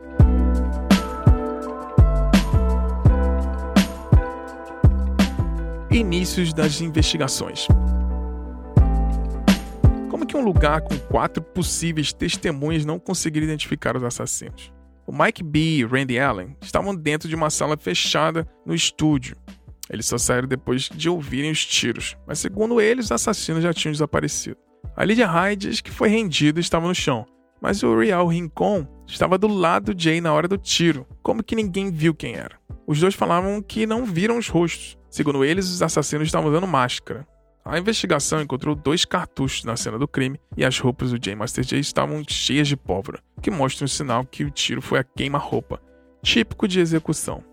Inícios 5.90 6.52
das 6.52 6.82
investigações. 6.82 7.66
Como 10.10 10.26
que 10.26 10.36
um 10.36 10.44
lugar 10.44 10.82
com 10.82 10.98
quatro 10.98 11.42
possíveis 11.42 12.12
testemunhas 12.12 12.84
não 12.84 12.98
conseguiria 12.98 13.48
identificar 13.48 13.96
os 13.96 14.04
assassinos? 14.04 14.70
O 15.06 15.12
Mike 15.12 15.42
B 15.42 15.78
e 15.78 15.84
Randy 15.84 16.18
Allen 16.18 16.56
estavam 16.60 16.94
dentro 16.94 17.28
de 17.28 17.34
uma 17.34 17.50
sala 17.50 17.76
fechada 17.76 18.46
no 18.64 18.74
estúdio. 18.74 19.36
Eles 19.90 20.06
só 20.06 20.16
saíram 20.16 20.48
depois 20.48 20.88
de 20.88 21.08
ouvirem 21.08 21.50
os 21.50 21.66
tiros, 21.66 22.16
mas 22.26 22.38
segundo 22.38 22.80
eles, 22.80 23.06
os 23.06 23.12
assassinos 23.12 23.62
já 23.62 23.74
tinham 23.74 23.92
desaparecido. 23.92 24.56
A 24.96 25.04
Lydia 25.04 25.26
Hyde 25.26 25.68
diz 25.68 25.80
que 25.80 25.90
foi 25.90 26.08
rendida 26.08 26.60
e 26.60 26.62
estava 26.62 26.86
no 26.86 26.94
chão, 26.94 27.26
mas 27.60 27.82
o 27.82 27.98
Real 27.98 28.26
Rincon 28.26 28.86
estava 29.06 29.36
do 29.36 29.48
lado 29.48 29.94
de 29.94 30.04
Jay 30.04 30.20
na 30.20 30.32
hora 30.32 30.48
do 30.48 30.56
tiro, 30.56 31.06
como 31.22 31.42
que 31.42 31.56
ninguém 31.56 31.90
viu 31.90 32.14
quem 32.14 32.34
era. 32.34 32.58
Os 32.86 33.00
dois 33.00 33.14
falavam 33.14 33.62
que 33.62 33.86
não 33.86 34.04
viram 34.04 34.38
os 34.38 34.48
rostos. 34.48 34.98
Segundo 35.10 35.44
eles, 35.44 35.68
os 35.68 35.82
assassinos 35.82 36.28
estavam 36.28 36.50
usando 36.50 36.66
máscara. 36.66 37.26
A 37.64 37.78
investigação 37.78 38.42
encontrou 38.42 38.74
dois 38.74 39.04
cartuchos 39.04 39.64
na 39.64 39.76
cena 39.76 39.96
do 39.96 40.08
crime 40.08 40.38
e 40.56 40.64
as 40.64 40.78
roupas 40.78 41.10
do 41.10 41.18
J 41.18 41.36
Master 41.36 41.62
J 41.62 41.78
estavam 41.78 42.22
cheias 42.28 42.66
de 42.66 42.76
pólvora, 42.76 43.20
que 43.40 43.52
mostra 43.52 43.84
um 43.84 43.88
sinal 43.88 44.24
que 44.24 44.44
o 44.44 44.50
tiro 44.50 44.82
foi 44.82 44.98
a 44.98 45.04
queima-roupa, 45.04 45.80
típico 46.22 46.66
de 46.66 46.80
execução. 46.80 47.44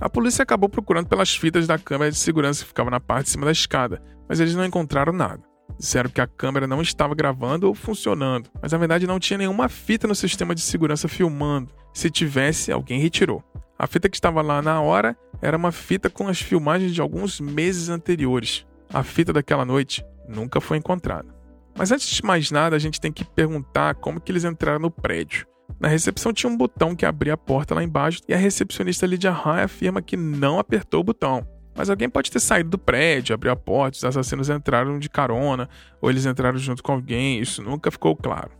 A 0.00 0.08
polícia 0.08 0.44
acabou 0.44 0.68
procurando 0.68 1.08
pelas 1.08 1.34
fitas 1.34 1.66
da 1.66 1.76
câmera 1.76 2.12
de 2.12 2.16
segurança 2.16 2.62
que 2.62 2.68
ficava 2.68 2.88
na 2.88 3.00
parte 3.00 3.24
de 3.24 3.30
cima 3.30 3.46
da 3.46 3.52
escada, 3.52 4.00
mas 4.28 4.38
eles 4.38 4.54
não 4.54 4.64
encontraram 4.64 5.12
nada. 5.12 5.42
Disseram 5.76 6.08
que 6.08 6.20
a 6.20 6.26
câmera 6.26 6.66
não 6.66 6.80
estava 6.80 7.14
gravando 7.14 7.66
ou 7.66 7.74
funcionando, 7.74 8.48
mas 8.62 8.70
na 8.70 8.78
verdade 8.78 9.08
não 9.08 9.18
tinha 9.18 9.38
nenhuma 9.38 9.68
fita 9.68 10.06
no 10.06 10.14
sistema 10.14 10.54
de 10.54 10.60
segurança 10.60 11.08
filmando. 11.08 11.72
Se 11.92 12.08
tivesse, 12.08 12.70
alguém 12.70 13.00
retirou. 13.00 13.42
A 13.76 13.88
fita 13.88 14.08
que 14.08 14.16
estava 14.16 14.40
lá 14.40 14.62
na 14.62 14.80
hora 14.80 15.16
era 15.42 15.56
uma 15.56 15.72
fita 15.72 16.08
com 16.08 16.28
as 16.28 16.40
filmagens 16.40 16.94
de 16.94 17.00
alguns 17.00 17.40
meses 17.40 17.88
anteriores. 17.88 18.67
A 18.92 19.02
fita 19.02 19.32
daquela 19.32 19.64
noite 19.64 20.04
nunca 20.28 20.60
foi 20.60 20.78
encontrada. 20.78 21.28
Mas 21.76 21.92
antes 21.92 22.08
de 22.08 22.24
mais 22.24 22.50
nada, 22.50 22.74
a 22.74 22.78
gente 22.78 23.00
tem 23.00 23.12
que 23.12 23.24
perguntar 23.24 23.94
como 23.94 24.20
que 24.20 24.32
eles 24.32 24.44
entraram 24.44 24.80
no 24.80 24.90
prédio. 24.90 25.46
Na 25.78 25.86
recepção 25.86 26.32
tinha 26.32 26.50
um 26.50 26.56
botão 26.56 26.96
que 26.96 27.06
abria 27.06 27.34
a 27.34 27.36
porta 27.36 27.74
lá 27.74 27.84
embaixo 27.84 28.20
e 28.26 28.34
a 28.34 28.36
recepcionista 28.36 29.06
Lydia 29.06 29.30
High 29.30 29.62
afirma 29.62 30.02
que 30.02 30.16
não 30.16 30.58
apertou 30.58 31.00
o 31.00 31.04
botão. 31.04 31.46
Mas 31.76 31.88
alguém 31.88 32.08
pode 32.08 32.32
ter 32.32 32.40
saído 32.40 32.70
do 32.70 32.78
prédio, 32.78 33.34
abriu 33.34 33.52
a 33.52 33.56
porta, 33.56 33.96
os 33.96 34.04
assassinos 34.04 34.50
entraram 34.50 34.98
de 34.98 35.08
carona, 35.08 35.68
ou 36.00 36.10
eles 36.10 36.26
entraram 36.26 36.58
junto 36.58 36.82
com 36.82 36.90
alguém, 36.90 37.38
isso 37.38 37.62
nunca 37.62 37.90
ficou 37.90 38.16
claro. 38.16 38.50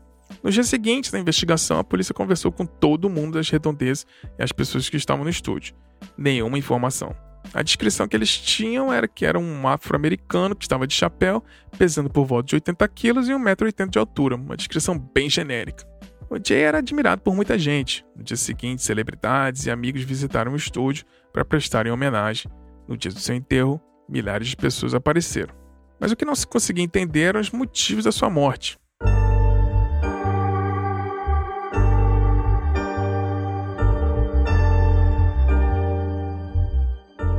No 0.45 0.51
dia 0.51 0.62
seguinte 0.62 1.11
da 1.11 1.19
investigação, 1.19 1.81
a 1.81 1.85
polícia 1.85 2.14
conversou 2.14 2.53
com 2.53 2.64
todo 2.64 3.11
mundo 3.11 3.35
das 3.35 3.51
redondezas 3.51 4.07
e 4.38 4.43
as 4.43 4.53
pessoas 4.53 4.88
que 4.88 4.97
estavam 4.97 5.25
no 5.25 5.31
estúdio. 5.31 5.75
Nenhuma 6.17 6.59
informação. 6.59 7.12
A 7.53 7.62
descrição 7.62 8.07
que 8.07 8.16
eles 8.16 8.37
tinham 8.37 8.92
era 8.92 9.09
que 9.09 9.24
era 9.24 9.38
um 9.38 9.66
afro-americano 9.66 10.55
que 10.55 10.64
estava 10.64 10.87
de 10.87 10.94
chapéu, 10.94 11.42
pesando 11.77 12.11
por 12.11 12.27
volta 12.27 12.48
de 12.48 12.55
80 12.57 12.88
quilos 12.88 13.29
e 13.29 13.33
1,80m 13.33 13.88
de 13.88 13.98
altura, 13.98 14.37
uma 14.37 14.57
descrição 14.57 14.98
bem 14.98 15.31
genérica. 15.31 15.87
O 16.31 16.37
Jay 16.37 16.61
era 16.61 16.79
admirado 16.79 17.22
por 17.22 17.35
muita 17.35 17.59
gente. 17.59 18.05
No 18.14 18.22
dia 18.22 18.37
seguinte, 18.37 18.83
celebridades 18.83 19.64
e 19.64 19.70
amigos 19.70 20.03
visitaram 20.03 20.53
o 20.53 20.57
estúdio 20.57 21.07
para 21.33 21.44
prestarem 21.44 21.90
homenagem. 21.90 22.51
No 22.87 22.96
dia 22.96 23.11
do 23.11 23.18
seu 23.18 23.35
enterro, 23.35 23.81
milhares 24.07 24.48
de 24.48 24.57
pessoas 24.57 24.94
apareceram. 24.94 25.55
Mas 25.98 26.12
o 26.12 26.16
que 26.16 26.27
não 26.27 26.35
se 26.35 26.46
conseguia 26.46 26.85
entender 26.85 27.22
eram 27.22 27.40
os 27.40 27.51
motivos 27.51 28.05
da 28.05 28.12
sua 28.12 28.29
morte. 28.29 28.79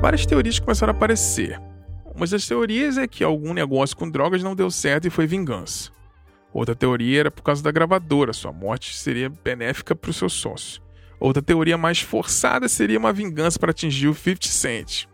Várias 0.02 0.26
teorias 0.26 0.60
começaram 0.60 0.94
a 0.94 0.96
aparecer. 0.96 1.60
Uma 2.16 2.26
das 2.26 2.48
teorias 2.48 2.98
é 2.98 3.06
que 3.06 3.22
algum 3.22 3.54
negócio 3.54 3.98
com 3.98 4.10
drogas 4.10 4.42
não 4.42 4.56
deu 4.56 4.72
certo 4.72 5.08
e 5.08 5.10
foi 5.10 5.28
vingança. 5.28 5.92
Outra 6.54 6.74
teoria 6.74 7.20
era 7.20 7.32
por 7.32 7.44
causa 7.44 7.62
da 7.62 7.70
gravadora, 7.70 8.32
sua 8.32 8.54
morte 8.54 8.96
seria 8.96 9.30
benéfica 9.30 9.94
para 9.94 10.10
o 10.10 10.14
seu 10.14 10.30
sócio. 10.30 10.82
Outra 11.20 11.44
teoria 11.44 11.78
mais 11.78 12.00
forçada 12.00 12.70
seria 12.70 12.98
uma 12.98 13.12
vingança 13.12 13.60
para 13.60 13.72
atingir 13.72 14.08
o 14.08 14.16
50 14.16 14.48
Cent. 14.48 15.06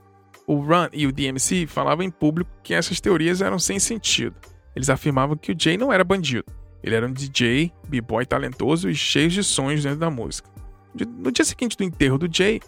O 0.46 0.58
Run 0.58 0.88
e 0.94 1.08
o 1.08 1.12
DMC 1.12 1.66
falavam 1.66 2.06
em 2.06 2.12
público 2.12 2.52
que 2.64 2.76
essas 2.76 3.02
teorias 3.02 3.42
eram 3.42 3.58
sem 3.58 3.80
sentido. 3.80 4.36
Eles 4.76 4.90
afirmavam 4.90 5.36
que 5.36 5.52
o 5.52 5.56
Jay 5.58 5.78
não 5.78 5.92
era 5.92 6.04
bandido. 6.04 6.46
Ele 6.84 6.94
era 6.94 7.08
um 7.08 7.12
DJ, 7.12 7.72
b-boy 7.88 8.24
talentoso 8.24 8.88
e 8.88 8.94
cheio 8.94 9.30
de 9.30 9.44
sonhos 9.44 9.82
dentro 9.82 9.98
da 9.98 10.12
música. 10.12 10.48
No 11.18 11.32
dia 11.32 11.44
seguinte 11.44 11.76
do 11.76 11.84
enterro 11.84 12.20
do 12.20 12.30
Jay, 12.32 12.62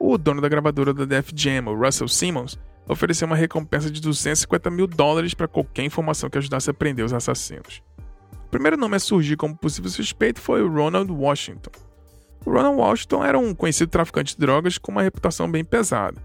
o 0.00 0.16
dono 0.16 0.40
da 0.40 0.48
gravadora 0.48 0.94
da 0.94 1.04
Def 1.04 1.30
Jam, 1.36 1.66
o 1.66 1.78
Russell 1.78 2.08
Simmons, 2.08 2.58
ofereceu 2.88 3.26
uma 3.26 3.36
recompensa 3.36 3.90
de 3.90 4.00
250 4.00 4.70
mil 4.70 4.86
dólares 4.86 5.34
para 5.34 5.46
qualquer 5.46 5.84
informação 5.84 6.30
que 6.30 6.38
ajudasse 6.38 6.70
a 6.70 6.74
prender 6.74 7.04
os 7.04 7.12
assassinos. 7.12 7.82
O 8.46 8.48
primeiro 8.50 8.78
nome 8.78 8.96
a 8.96 8.98
surgir 8.98 9.36
como 9.36 9.54
possível 9.54 9.90
suspeito 9.90 10.40
foi 10.40 10.62
o 10.62 10.72
Ronald 10.72 11.12
Washington. 11.12 11.70
O 12.46 12.50
Ronald 12.50 12.78
Washington 12.78 13.22
era 13.22 13.38
um 13.38 13.54
conhecido 13.54 13.90
traficante 13.90 14.34
de 14.34 14.40
drogas 14.40 14.78
com 14.78 14.90
uma 14.90 15.02
reputação 15.02 15.48
bem 15.48 15.62
pesada. 15.62 16.20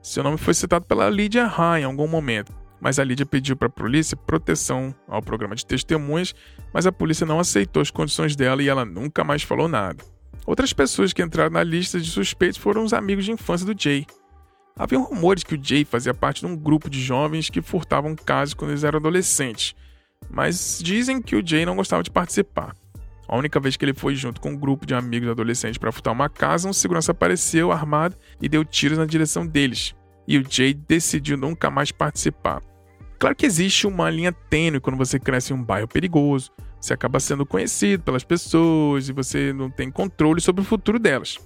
Seu 0.00 0.22
nome 0.22 0.38
foi 0.38 0.54
citado 0.54 0.86
pela 0.86 1.10
Lydia 1.10 1.46
High 1.46 1.80
em 1.80 1.84
algum 1.84 2.06
momento, 2.06 2.52
mas 2.80 3.00
a 3.00 3.04
Lydia 3.04 3.26
pediu 3.26 3.56
para 3.56 3.66
a 3.66 3.70
polícia 3.70 4.16
proteção 4.16 4.94
ao 5.08 5.20
programa 5.20 5.56
de 5.56 5.66
testemunhas, 5.66 6.32
mas 6.72 6.86
a 6.86 6.92
polícia 6.92 7.26
não 7.26 7.40
aceitou 7.40 7.82
as 7.82 7.90
condições 7.90 8.36
dela 8.36 8.62
e 8.62 8.68
ela 8.68 8.84
nunca 8.84 9.24
mais 9.24 9.42
falou 9.42 9.66
nada. 9.66 10.15
Outras 10.46 10.72
pessoas 10.72 11.12
que 11.12 11.22
entraram 11.22 11.50
na 11.50 11.64
lista 11.64 12.00
de 12.00 12.08
suspeitos 12.08 12.56
foram 12.56 12.84
os 12.84 12.92
amigos 12.92 13.24
de 13.24 13.32
infância 13.32 13.66
do 13.66 13.80
Jay. 13.80 14.06
Havia 14.78 14.98
rumores 14.98 15.42
que 15.42 15.54
o 15.54 15.60
Jay 15.62 15.84
fazia 15.84 16.14
parte 16.14 16.40
de 16.40 16.46
um 16.46 16.56
grupo 16.56 16.88
de 16.88 17.00
jovens 17.00 17.50
que 17.50 17.60
furtavam 17.60 18.14
casas 18.14 18.54
quando 18.54 18.70
eles 18.70 18.84
eram 18.84 18.98
adolescentes, 18.98 19.74
mas 20.30 20.78
dizem 20.82 21.20
que 21.20 21.34
o 21.34 21.44
Jay 21.44 21.66
não 21.66 21.76
gostava 21.76 22.02
de 22.02 22.10
participar. 22.10 22.74
A 23.28 23.36
única 23.36 23.58
vez 23.58 23.76
que 23.76 23.84
ele 23.84 23.94
foi 23.94 24.14
junto 24.14 24.40
com 24.40 24.50
um 24.50 24.56
grupo 24.56 24.86
de 24.86 24.94
amigos 24.94 25.28
adolescentes 25.28 25.78
para 25.78 25.90
furtar 25.90 26.12
uma 26.12 26.28
casa, 26.28 26.68
um 26.68 26.72
segurança 26.72 27.10
apareceu 27.10 27.72
armado 27.72 28.16
e 28.40 28.48
deu 28.48 28.64
tiros 28.64 28.98
na 28.98 29.06
direção 29.06 29.44
deles. 29.44 29.94
E 30.28 30.38
o 30.38 30.44
Jay 30.48 30.72
decidiu 30.72 31.36
nunca 31.36 31.68
mais 31.70 31.90
participar. 31.90 32.62
Claro 33.18 33.34
que 33.34 33.46
existe 33.46 33.86
uma 33.86 34.10
linha 34.10 34.30
tênue 34.30 34.78
quando 34.78 34.96
você 34.96 35.18
cresce 35.18 35.52
em 35.52 35.56
um 35.56 35.62
bairro 35.62 35.88
perigoso. 35.88 36.52
Você 36.80 36.94
acaba 36.94 37.18
sendo 37.20 37.44
conhecido 37.44 38.02
pelas 38.02 38.24
pessoas 38.24 39.08
e 39.08 39.12
você 39.12 39.52
não 39.52 39.70
tem 39.70 39.90
controle 39.90 40.40
sobre 40.40 40.62
o 40.62 40.64
futuro 40.64 40.98
delas. 40.98 41.38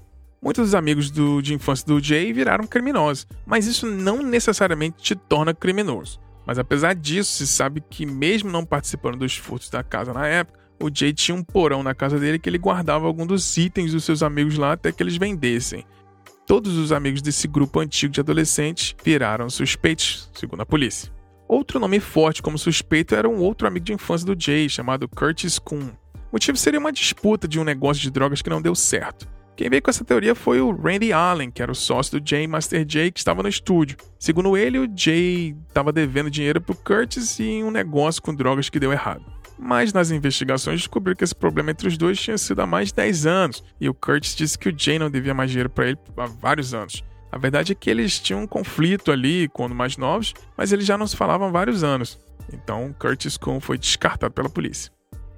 Muitos 0.43 0.67
dos 0.67 0.75
amigos 0.75 1.11
do, 1.11 1.43
de 1.43 1.55
infância 1.55 1.87
do 1.87 2.01
Jay 2.01 2.33
viraram 2.33 2.67
criminosos, 2.67 3.27
mas 3.45 3.67
isso 3.67 3.87
não 3.87 4.23
necessariamente 4.23 4.97
te 5.03 5.15
torna 5.15 5.53
criminoso. 5.53 6.19
Mas 6.47 6.59
apesar 6.59 6.95
disso, 6.95 7.31
se 7.31 7.47
sabe 7.47 7.83
que 7.89 8.07
mesmo 8.07 8.51
não 8.51 8.65
participando 8.65 9.19
dos 9.19 9.37
furtos 9.37 9.69
da 9.69 9.83
casa 9.83 10.13
na 10.13 10.27
época, 10.27 10.59
o 10.83 10.91
Jay 10.93 11.13
tinha 11.13 11.35
um 11.35 11.45
porão 11.45 11.83
na 11.83 11.95
casa 11.95 12.19
dele 12.19 12.39
que 12.39 12.49
ele 12.49 12.57
guardava 12.57 13.07
alguns 13.07 13.27
dos 13.27 13.57
itens 13.59 13.93
dos 13.93 14.03
seus 14.03 14.23
amigos 14.23 14.57
lá 14.57 14.73
até 14.73 14.91
que 14.91 15.03
eles 15.03 15.19
vendessem. 15.19 15.85
Todos 16.47 16.77
os 16.77 16.91
amigos 16.91 17.21
desse 17.21 17.47
grupo 17.47 17.79
antigo 17.79 18.13
de 18.13 18.21
adolescentes 18.21 18.97
viraram 19.05 19.49
suspeitos, 19.51 20.31
segundo 20.35 20.63
a 20.63 20.67
polícia. 20.67 21.13
Outro 21.51 21.81
nome 21.81 21.99
forte 21.99 22.41
como 22.41 22.57
suspeito 22.57 23.13
era 23.13 23.29
um 23.29 23.41
outro 23.41 23.67
amigo 23.67 23.85
de 23.85 23.93
infância 23.93 24.25
do 24.25 24.41
Jay, 24.41 24.69
chamado 24.69 25.09
Curtis 25.09 25.59
Kuhn. 25.59 25.89
O 26.15 26.35
motivo 26.35 26.57
seria 26.57 26.79
uma 26.79 26.93
disputa 26.93 27.49
de 27.49 27.59
um 27.59 27.65
negócio 27.65 28.01
de 28.01 28.09
drogas 28.09 28.41
que 28.41 28.49
não 28.49 28.63
deu 28.63 28.73
certo. 28.73 29.27
Quem 29.57 29.69
veio 29.69 29.83
com 29.83 29.91
essa 29.91 30.05
teoria 30.05 30.37
foi 30.37 30.61
o 30.61 30.71
Randy 30.71 31.13
Allen, 31.13 31.51
que 31.51 31.61
era 31.61 31.73
o 31.73 31.75
sócio 31.75 32.21
do 32.21 32.31
Jay 32.31 32.47
Master 32.47 32.87
Jay, 32.89 33.11
que 33.11 33.19
estava 33.19 33.43
no 33.43 33.49
estúdio. 33.49 33.97
Segundo 34.17 34.57
ele, 34.57 34.79
o 34.79 34.89
Jay 34.95 35.57
estava 35.67 35.91
devendo 35.93 36.31
dinheiro 36.31 36.61
pro 36.61 36.77
Curtis 36.77 37.41
e 37.41 37.65
um 37.65 37.71
negócio 37.73 38.23
com 38.23 38.33
drogas 38.33 38.71
que 38.71 38.79
deu 38.79 38.93
errado. 38.93 39.25
Mas 39.59 39.93
nas 39.93 40.13
investigações 40.13 40.79
descobriu 40.79 41.17
que 41.17 41.25
esse 41.25 41.35
problema 41.35 41.73
entre 41.73 41.89
os 41.89 41.99
dois 41.99 42.21
tinha 42.21 42.39
sido 42.39 42.61
há 42.61 42.67
mais 42.67 42.91
de 42.91 42.95
10 42.95 43.27
anos, 43.27 43.65
e 43.81 43.89
o 43.89 43.93
Curtis 43.93 44.37
disse 44.37 44.57
que 44.57 44.69
o 44.69 44.75
Jay 44.79 45.01
não 45.01 45.11
devia 45.11 45.35
mais 45.35 45.51
dinheiro 45.51 45.69
para 45.69 45.89
ele 45.89 45.99
há 46.17 46.27
vários 46.27 46.73
anos. 46.73 47.03
A 47.33 47.39
verdade 47.39 47.73
é 47.73 47.75
que 47.75 47.89
eles 47.89 48.19
tinham 48.19 48.43
um 48.43 48.47
conflito 48.47 49.13
ali 49.13 49.49
quando 49.49 49.75
mais 49.75 49.97
novos, 49.97 50.35
mas 50.57 50.73
eles 50.73 50.85
já 50.85 50.99
não 50.99 51.07
se 51.07 51.17
falavam 51.17 51.49
há 51.49 51.51
vários 51.51 51.85
anos. 51.85 52.19
Então 52.53 52.95
Curtis 52.99 53.37
Kuhn 53.37 53.61
foi 53.61 53.79
descartado 53.79 54.33
pela 54.35 54.49
polícia. 54.49 54.93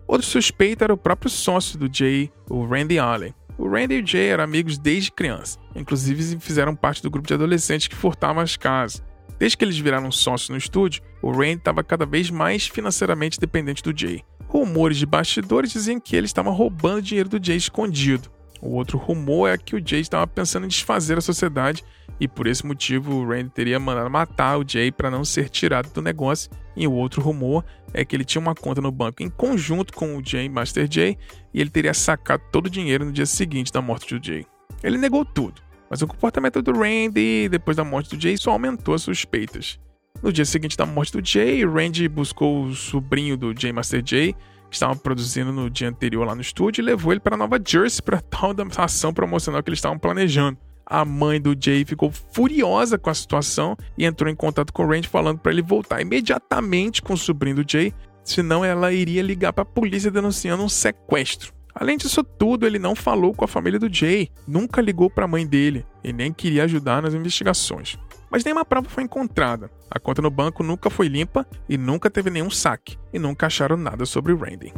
Outro 0.07 0.27
suspeito 0.27 0.85
era 0.85 0.93
o 0.93 0.97
próprio 0.97 1.31
sócio 1.31 1.79
do 1.79 1.89
Jay, 1.93 2.31
o 2.49 2.67
Randy 2.67 2.99
Allen. 2.99 3.35
O 3.59 3.69
Randy 3.69 3.97
e 3.97 4.03
o 4.03 4.07
Jay 4.07 4.29
eram 4.29 4.45
amigos 4.45 4.79
desde 4.79 5.13
criança. 5.13 5.59
Inclusive 5.75 6.39
fizeram 6.41 6.75
parte 6.75 7.03
do 7.03 7.11
grupo 7.11 7.29
de 7.29 7.35
adolescentes 7.35 7.89
que 7.89 7.97
furtavam 7.97 8.43
as 8.43 8.57
casas. 8.57 9.03
Desde 9.39 9.57
que 9.57 9.65
eles 9.65 9.79
viraram 9.79 10.11
sócios 10.11 10.51
no 10.51 10.57
estúdio, 10.57 11.03
o 11.21 11.31
Randy 11.31 11.57
estava 11.57 11.83
cada 11.83 12.07
vez 12.07 12.31
mais 12.31 12.67
financeiramente 12.67 13.39
dependente 13.39 13.83
do 13.83 13.97
Jay. 13.97 14.23
Rumores 14.47 14.97
de 14.97 15.07
bastidores 15.07 15.73
diziam 15.73 16.01
que 16.01 16.15
ele 16.15 16.27
estava 16.27 16.51
roubando 16.51 17.03
dinheiro 17.03 17.29
do 17.29 17.45
Jay 17.45 17.57
escondido. 17.57 18.31
O 18.63 18.77
outro 18.77 18.97
rumor 18.97 19.49
é 19.49 19.59
que 19.59 19.75
o 19.75 19.83
Jay 19.85 20.01
estava 20.01 20.25
pensando 20.25 20.65
em 20.65 20.69
desfazer 20.69 21.19
a 21.19 21.21
sociedade 21.21 21.85
e 22.21 22.29
por 22.29 22.47
esse 22.47 22.65
motivo 22.65 23.13
o 23.13 23.29
Randy 23.29 23.51
teria 23.51 23.81
mandado 23.81 24.09
matar 24.09 24.57
o 24.57 24.65
Jay 24.67 24.93
para 24.93 25.11
não 25.11 25.25
ser 25.25 25.49
tirado 25.49 25.93
do 25.93 26.01
negócio. 26.01 26.49
E 26.77 26.87
o 26.87 26.93
outro 26.93 27.21
rumor 27.21 27.65
é 27.93 28.05
que 28.05 28.15
ele 28.15 28.25
tinha 28.25 28.41
uma 28.41 28.55
conta 28.55 28.81
no 28.81 28.93
banco 28.93 29.21
em 29.21 29.29
conjunto 29.29 29.93
com 29.93 30.17
o 30.17 30.25
Jay 30.25 30.49
Master 30.49 30.87
Jay 30.89 31.19
e 31.53 31.61
ele 31.61 31.71
teria 31.71 31.93
sacado 31.93 32.45
todo 32.53 32.67
o 32.67 32.71
dinheiro 32.71 33.05
no 33.05 33.11
dia 33.11 33.27
seguinte 33.27 33.73
da 33.73 33.83
morte 33.83 34.17
do 34.17 34.25
Jay. 34.25 34.47
Ele 34.81 34.97
negou 34.97 35.25
tudo, 35.25 35.61
mas 35.91 36.01
o 36.01 36.07
comportamento 36.07 36.63
do 36.63 36.71
Randy 36.71 37.49
depois 37.49 37.77
da 37.77 37.83
morte 37.83 38.15
do 38.15 38.23
Jay 38.23 38.37
só 38.37 38.53
aumentou 38.53 38.95
as 38.95 39.03
suspeitas. 39.03 39.81
No 40.23 40.33
dia 40.33 40.45
seguinte 40.45 40.77
da 40.77 40.87
morte 40.87 41.13
do 41.13 41.27
Jay, 41.27 41.67
Randy 41.67 42.07
buscou 42.09 42.67
o 42.67 42.75
sobrinho 42.77 43.37
do 43.37 43.53
Jay 43.59 43.73
Master 43.73 44.05
Jay 44.07 44.37
que 44.73 44.77
estavam 44.77 44.97
produzindo 44.97 45.53
no 45.53 45.69
dia 45.69 45.91
anterior 45.91 46.27
lá 46.27 46.35
no 46.35 46.41
estúdio 46.41 46.81
e 46.81 46.85
levou 46.85 47.13
ele 47.13 47.21
para 47.21 47.37
Nova 47.37 47.61
Jersey 47.63 48.01
para 48.01 48.23
tal 48.23 48.55
da 48.57 48.65
ação 48.79 49.13
promocional 49.13 49.63
que 49.63 49.69
eles 49.69 49.77
estavam 49.77 49.99
planejando. 49.99 50.57
A 50.87 51.05
mãe 51.05 51.39
do 51.39 51.55
Jay 51.59 51.85
ficou 51.85 52.11
furiosa 52.11 52.99
com 52.99 53.11
a 53.11 53.15
situação 53.15 53.77
e 53.97 54.07
entrou 54.07 54.31
em 54.31 54.35
contato 54.35 54.73
com 54.73 54.83
o 54.83 54.89
Randy 54.89 55.09
falando 55.09 55.39
para 55.39 55.53
ele 55.53 55.61
voltar 55.61 56.01
imediatamente 56.01 57.03
com 57.03 57.13
o 57.13 57.19
sobrinho 57.19 57.57
do 57.57 57.71
Jay, 57.71 57.93
senão 58.25 58.65
ela 58.65 58.91
iria 58.93 59.23
ligar 59.23 59.53
para 59.53 59.63
a 59.63 59.67
polícia 59.67 60.11
denunciando 60.11 60.63
um 60.63 60.69
sequestro. 60.69 61.53
Além 61.75 61.99
disso 61.99 62.25
tudo, 62.25 62.67
ele 62.67 62.79
não 62.79 62.95
falou 62.95 63.35
com 63.35 63.45
a 63.45 63.49
família 63.49 63.79
do 63.79 63.93
Jay, 63.93 64.31
nunca 64.49 64.81
ligou 64.81 65.11
para 65.11 65.27
a 65.27 65.29
mãe 65.29 65.47
dele 65.47 65.85
e 66.03 66.15
nem 66.15 66.33
queria 66.33 66.65
ajudar 66.65 67.03
nas 67.03 67.13
investigações 67.13 67.99
mas 68.33 68.43
nenhuma 68.43 68.65
prova 68.65 68.89
foi 68.89 69.05
encontrada. 69.05 69.71
A 69.91 70.01
conta 70.01 70.23
no 70.23 70.31
banco 70.31 70.63
nunca 70.63 70.89
foi 70.89 71.07
limpa 71.07 71.47
e 71.69 71.77
nunca 71.77 72.11
teve 72.11 72.31
nenhum 72.31 72.49
saque, 72.49 72.99
e 73.13 73.19
nunca 73.19 73.47
acharam 73.47 73.77
nada 73.77 74.07
sobre 74.07 74.33
Randy. 74.33 74.73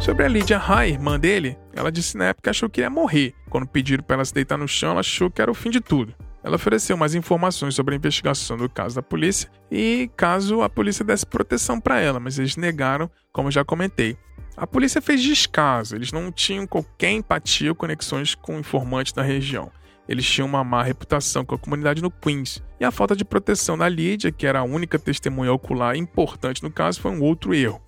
Sobre 0.00 0.24
a 0.24 0.28
Lydia 0.28 0.58
High, 0.58 0.90
irmã 0.90 1.20
dele, 1.20 1.56
ela 1.72 1.92
disse 1.92 2.16
na 2.16 2.24
época 2.24 2.44
que 2.44 2.50
achou 2.50 2.68
que 2.68 2.80
ia 2.80 2.90
morrer. 2.90 3.32
Quando 3.48 3.68
pediram 3.68 4.02
para 4.02 4.16
ela 4.16 4.24
se 4.24 4.34
deitar 4.34 4.58
no 4.58 4.66
chão, 4.66 4.90
ela 4.90 5.00
achou 5.00 5.30
que 5.30 5.40
era 5.40 5.50
o 5.50 5.54
fim 5.54 5.70
de 5.70 5.80
tudo. 5.80 6.14
Ela 6.42 6.56
ofereceu 6.56 6.96
mais 6.96 7.14
informações 7.14 7.74
sobre 7.74 7.94
a 7.94 7.98
investigação 7.98 8.56
do 8.56 8.68
caso 8.68 8.96
da 8.96 9.02
polícia 9.02 9.50
e 9.70 10.10
caso 10.16 10.62
a 10.62 10.68
polícia 10.68 11.04
desse 11.04 11.26
proteção 11.26 11.78
para 11.78 12.00
ela, 12.00 12.18
mas 12.18 12.38
eles 12.38 12.56
negaram, 12.56 13.10
como 13.32 13.50
já 13.50 13.64
comentei. 13.64 14.16
A 14.60 14.66
polícia 14.66 15.00
fez 15.00 15.22
descaso, 15.22 15.94
eles 15.94 16.10
não 16.10 16.32
tinham 16.32 16.66
qualquer 16.66 17.12
empatia 17.12 17.70
ou 17.70 17.76
conexões 17.76 18.34
com 18.34 18.58
informantes 18.58 19.12
da 19.12 19.22
região. 19.22 19.70
Eles 20.08 20.28
tinham 20.28 20.48
uma 20.48 20.64
má 20.64 20.82
reputação 20.82 21.44
com 21.44 21.54
a 21.54 21.58
comunidade 21.58 22.02
no 22.02 22.10
Queens. 22.10 22.60
E 22.80 22.84
a 22.84 22.90
falta 22.90 23.14
de 23.14 23.24
proteção 23.24 23.78
da 23.78 23.88
Lídia, 23.88 24.32
que 24.32 24.48
era 24.48 24.58
a 24.58 24.64
única 24.64 24.98
testemunha 24.98 25.52
ocular 25.52 25.94
importante 25.94 26.60
no 26.64 26.72
caso, 26.72 27.00
foi 27.00 27.12
um 27.12 27.22
outro 27.22 27.54
erro. 27.54 27.80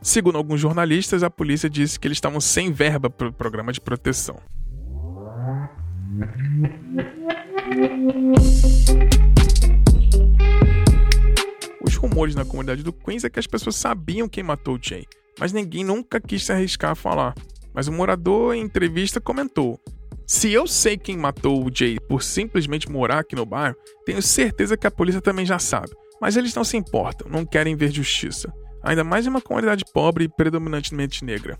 Segundo 0.00 0.38
alguns 0.38 0.60
jornalistas, 0.60 1.22
a 1.22 1.28
polícia 1.28 1.68
disse 1.68 2.00
que 2.00 2.08
eles 2.08 2.16
estavam 2.16 2.40
sem 2.40 2.72
verba 2.72 3.10
para 3.10 3.28
o 3.28 3.32
programa 3.32 3.70
de 3.70 3.82
proteção. 3.82 4.40
Os 11.82 11.96
rumores 11.96 12.34
na 12.34 12.46
comunidade 12.46 12.82
do 12.82 12.94
Queens 12.94 13.24
é 13.24 13.28
que 13.28 13.38
as 13.38 13.46
pessoas 13.46 13.76
sabiam 13.76 14.26
quem 14.26 14.42
matou 14.42 14.76
o 14.76 14.78
Jay, 14.80 15.06
mas 15.38 15.52
ninguém 15.52 15.84
nunca 15.84 16.20
quis 16.20 16.44
se 16.44 16.52
arriscar 16.52 16.92
a 16.92 16.94
falar. 16.94 17.34
Mas 17.74 17.88
o 17.88 17.92
morador, 17.92 18.54
em 18.54 18.62
entrevista, 18.62 19.20
comentou: 19.20 19.80
Se 20.26 20.52
eu 20.52 20.66
sei 20.66 20.96
quem 20.96 21.16
matou 21.16 21.64
o 21.64 21.70
Jay 21.74 21.98
por 22.08 22.22
simplesmente 22.22 22.90
morar 22.90 23.20
aqui 23.20 23.34
no 23.34 23.44
bairro, 23.44 23.76
tenho 24.04 24.22
certeza 24.22 24.76
que 24.76 24.86
a 24.86 24.90
polícia 24.90 25.20
também 25.20 25.44
já 25.44 25.58
sabe. 25.58 25.90
Mas 26.20 26.36
eles 26.36 26.54
não 26.54 26.64
se 26.64 26.76
importam, 26.76 27.28
não 27.30 27.44
querem 27.44 27.76
ver 27.76 27.90
justiça. 27.90 28.52
Ainda 28.82 29.02
mais 29.02 29.26
em 29.26 29.30
uma 29.30 29.40
comunidade 29.40 29.84
pobre 29.92 30.24
e 30.24 30.28
predominantemente 30.28 31.24
negra. 31.24 31.58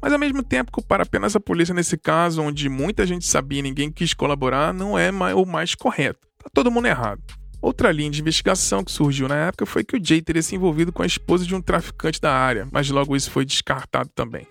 Mas 0.00 0.12
ao 0.12 0.18
mesmo 0.18 0.42
tempo, 0.42 0.70
culpar 0.70 1.00
apenas 1.00 1.34
a 1.34 1.40
polícia 1.40 1.74
nesse 1.74 1.96
caso, 1.96 2.42
onde 2.42 2.68
muita 2.68 3.06
gente 3.06 3.26
sabia 3.26 3.58
e 3.58 3.62
ninguém 3.62 3.90
quis 3.90 4.14
colaborar, 4.14 4.72
não 4.72 4.98
é 4.98 5.10
o 5.34 5.44
mais 5.44 5.74
correto. 5.74 6.20
Tá 6.42 6.50
todo 6.52 6.70
mundo 6.70 6.86
errado. 6.86 7.20
Outra 7.66 7.90
linha 7.90 8.12
de 8.12 8.20
investigação 8.20 8.84
que 8.84 8.92
surgiu 8.92 9.26
na 9.26 9.34
época 9.34 9.66
foi 9.66 9.82
que 9.82 9.96
o 9.96 10.00
Jay 10.00 10.22
teria 10.22 10.40
se 10.40 10.54
envolvido 10.54 10.92
com 10.92 11.02
a 11.02 11.06
esposa 11.06 11.44
de 11.44 11.52
um 11.52 11.60
traficante 11.60 12.20
da 12.20 12.32
área, 12.32 12.68
mas 12.70 12.88
logo 12.90 13.16
isso 13.16 13.28
foi 13.28 13.44
descartado 13.44 14.08
também. 14.14 14.46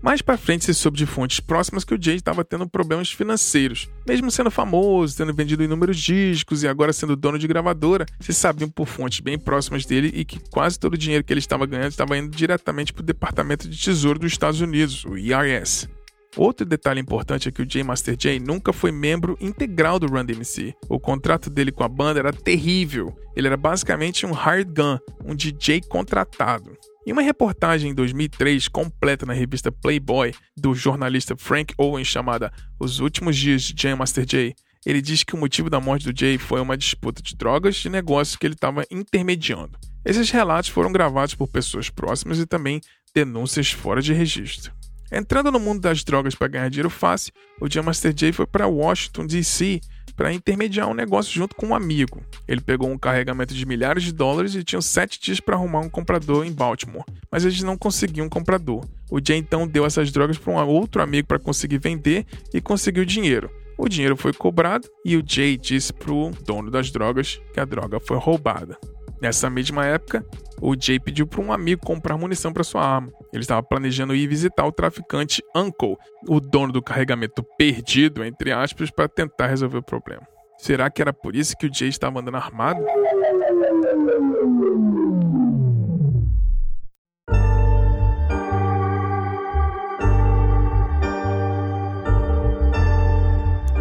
Mais 0.00 0.22
para 0.22 0.38
frente 0.38 0.66
se 0.66 0.72
soube 0.72 0.96
de 0.96 1.04
fontes 1.04 1.40
próximas 1.40 1.82
que 1.82 1.92
o 1.92 2.00
Jay 2.00 2.14
estava 2.14 2.44
tendo 2.44 2.68
problemas 2.68 3.10
financeiros. 3.10 3.88
Mesmo 4.06 4.30
sendo 4.30 4.52
famoso, 4.52 5.16
tendo 5.16 5.34
vendido 5.34 5.64
inúmeros 5.64 5.98
discos 5.98 6.62
e 6.62 6.68
agora 6.68 6.92
sendo 6.92 7.16
dono 7.16 7.40
de 7.40 7.48
gravadora, 7.48 8.06
se 8.20 8.32
sabiam 8.32 8.70
por 8.70 8.86
fontes 8.86 9.18
bem 9.18 9.36
próximas 9.36 9.84
dele 9.84 10.12
e 10.14 10.24
que 10.24 10.38
quase 10.48 10.78
todo 10.78 10.94
o 10.94 10.98
dinheiro 10.98 11.24
que 11.24 11.32
ele 11.32 11.40
estava 11.40 11.66
ganhando 11.66 11.90
estava 11.90 12.16
indo 12.16 12.30
diretamente 12.30 12.92
para 12.92 13.02
o 13.02 13.04
Departamento 13.04 13.68
de 13.68 13.76
Tesouro 13.76 14.20
dos 14.20 14.30
Estados 14.30 14.60
Unidos, 14.60 15.04
o 15.04 15.18
IRS. 15.18 15.88
Outro 16.36 16.64
detalhe 16.64 17.00
importante 17.00 17.48
é 17.48 17.52
que 17.52 17.62
o 17.62 17.66
J 17.66 17.82
Master 17.82 18.16
J 18.16 18.38
nunca 18.38 18.72
foi 18.72 18.92
membro 18.92 19.36
integral 19.40 19.98
do 19.98 20.06
Run 20.06 20.24
DMC. 20.24 20.74
O 20.88 21.00
contrato 21.00 21.50
dele 21.50 21.72
com 21.72 21.82
a 21.82 21.88
banda 21.88 22.20
era 22.20 22.32
terrível. 22.32 23.14
Ele 23.34 23.48
era 23.48 23.56
basicamente 23.56 24.24
um 24.24 24.32
hired 24.32 24.72
gun, 24.72 24.98
um 25.24 25.34
DJ 25.34 25.80
contratado. 25.88 26.76
Em 27.06 27.12
uma 27.12 27.22
reportagem 27.22 27.90
em 27.90 27.94
2003 27.94 28.68
completa 28.68 29.26
na 29.26 29.32
revista 29.32 29.72
Playboy 29.72 30.32
do 30.56 30.74
jornalista 30.74 31.34
Frank 31.36 31.74
Owen 31.76 32.04
chamada 32.04 32.52
Os 32.78 33.00
Últimos 33.00 33.36
Dias 33.36 33.62
de 33.62 33.82
Jam 33.82 33.96
Master 33.96 34.24
Jay, 34.28 34.54
ele 34.86 35.02
diz 35.02 35.24
que 35.24 35.34
o 35.34 35.38
motivo 35.38 35.68
da 35.68 35.80
morte 35.80 36.10
do 36.10 36.18
Jay 36.18 36.38
foi 36.38 36.60
uma 36.60 36.76
disputa 36.76 37.22
de 37.22 37.34
drogas 37.34 37.76
de 37.76 37.88
negócios 37.88 38.36
que 38.36 38.46
ele 38.46 38.54
estava 38.54 38.84
intermediando. 38.90 39.78
Esses 40.04 40.30
relatos 40.30 40.70
foram 40.70 40.92
gravados 40.92 41.34
por 41.34 41.48
pessoas 41.48 41.90
próximas 41.90 42.38
e 42.38 42.46
também 42.46 42.80
denúncias 43.14 43.70
fora 43.70 44.00
de 44.00 44.12
registro. 44.12 44.72
Entrando 45.10 45.50
no 45.50 45.58
mundo 45.58 45.80
das 45.80 46.04
drogas 46.04 46.34
para 46.34 46.48
ganhar 46.48 46.68
dinheiro 46.68 46.90
fácil, 46.90 47.32
o 47.60 47.68
Jam 47.68 47.82
Master 47.82 48.14
Jay 48.16 48.32
foi 48.32 48.46
para 48.46 48.66
Washington, 48.66 49.26
D.C 49.26 49.80
para 50.20 50.34
intermediar 50.34 50.86
um 50.86 50.92
negócio 50.92 51.32
junto 51.32 51.56
com 51.56 51.68
um 51.68 51.74
amigo. 51.74 52.20
Ele 52.46 52.60
pegou 52.60 52.90
um 52.90 52.98
carregamento 52.98 53.54
de 53.54 53.64
milhares 53.64 54.02
de 54.02 54.12
dólares 54.12 54.54
e 54.54 54.62
tinha 54.62 54.82
sete 54.82 55.18
dias 55.18 55.40
para 55.40 55.56
arrumar 55.56 55.80
um 55.80 55.88
comprador 55.88 56.44
em 56.44 56.52
Baltimore, 56.52 57.06
mas 57.32 57.42
eles 57.42 57.62
não 57.62 57.74
conseguiam 57.74 58.26
um 58.26 58.28
comprador. 58.28 58.84
O 59.10 59.18
Jay 59.18 59.38
então 59.38 59.66
deu 59.66 59.86
essas 59.86 60.12
drogas 60.12 60.36
para 60.36 60.52
um 60.52 60.68
outro 60.68 61.00
amigo 61.00 61.26
para 61.26 61.38
conseguir 61.38 61.78
vender 61.78 62.26
e 62.52 62.60
conseguiu 62.60 63.06
dinheiro. 63.06 63.50
O 63.78 63.88
dinheiro 63.88 64.14
foi 64.14 64.34
cobrado 64.34 64.86
e 65.06 65.16
o 65.16 65.24
Jay 65.26 65.56
disse 65.56 65.90
pro 65.90 66.32
dono 66.44 66.70
das 66.70 66.90
drogas 66.90 67.40
que 67.54 67.60
a 67.60 67.64
droga 67.64 67.98
foi 67.98 68.18
roubada. 68.18 68.76
Nessa 69.20 69.50
mesma 69.50 69.84
época, 69.84 70.24
o 70.60 70.74
Jay 70.78 70.98
pediu 70.98 71.26
para 71.26 71.40
um 71.40 71.52
amigo 71.52 71.84
comprar 71.84 72.16
munição 72.16 72.52
para 72.52 72.64
sua 72.64 72.82
arma. 72.82 73.12
Ele 73.32 73.42
estava 73.42 73.62
planejando 73.62 74.14
ir 74.14 74.26
visitar 74.26 74.66
o 74.66 74.72
traficante 74.72 75.42
Uncle, 75.54 75.96
o 76.28 76.40
dono 76.40 76.72
do 76.72 76.82
carregamento 76.82 77.42
perdido, 77.58 78.24
entre 78.24 78.50
aspas, 78.50 78.90
para 78.90 79.08
tentar 79.08 79.46
resolver 79.46 79.78
o 79.78 79.82
problema. 79.82 80.22
Será 80.58 80.90
que 80.90 81.00
era 81.00 81.12
por 81.12 81.34
isso 81.34 81.56
que 81.56 81.66
o 81.66 81.72
Jay 81.72 81.88
estava 81.88 82.20
andando 82.20 82.36
armado? 82.36 82.84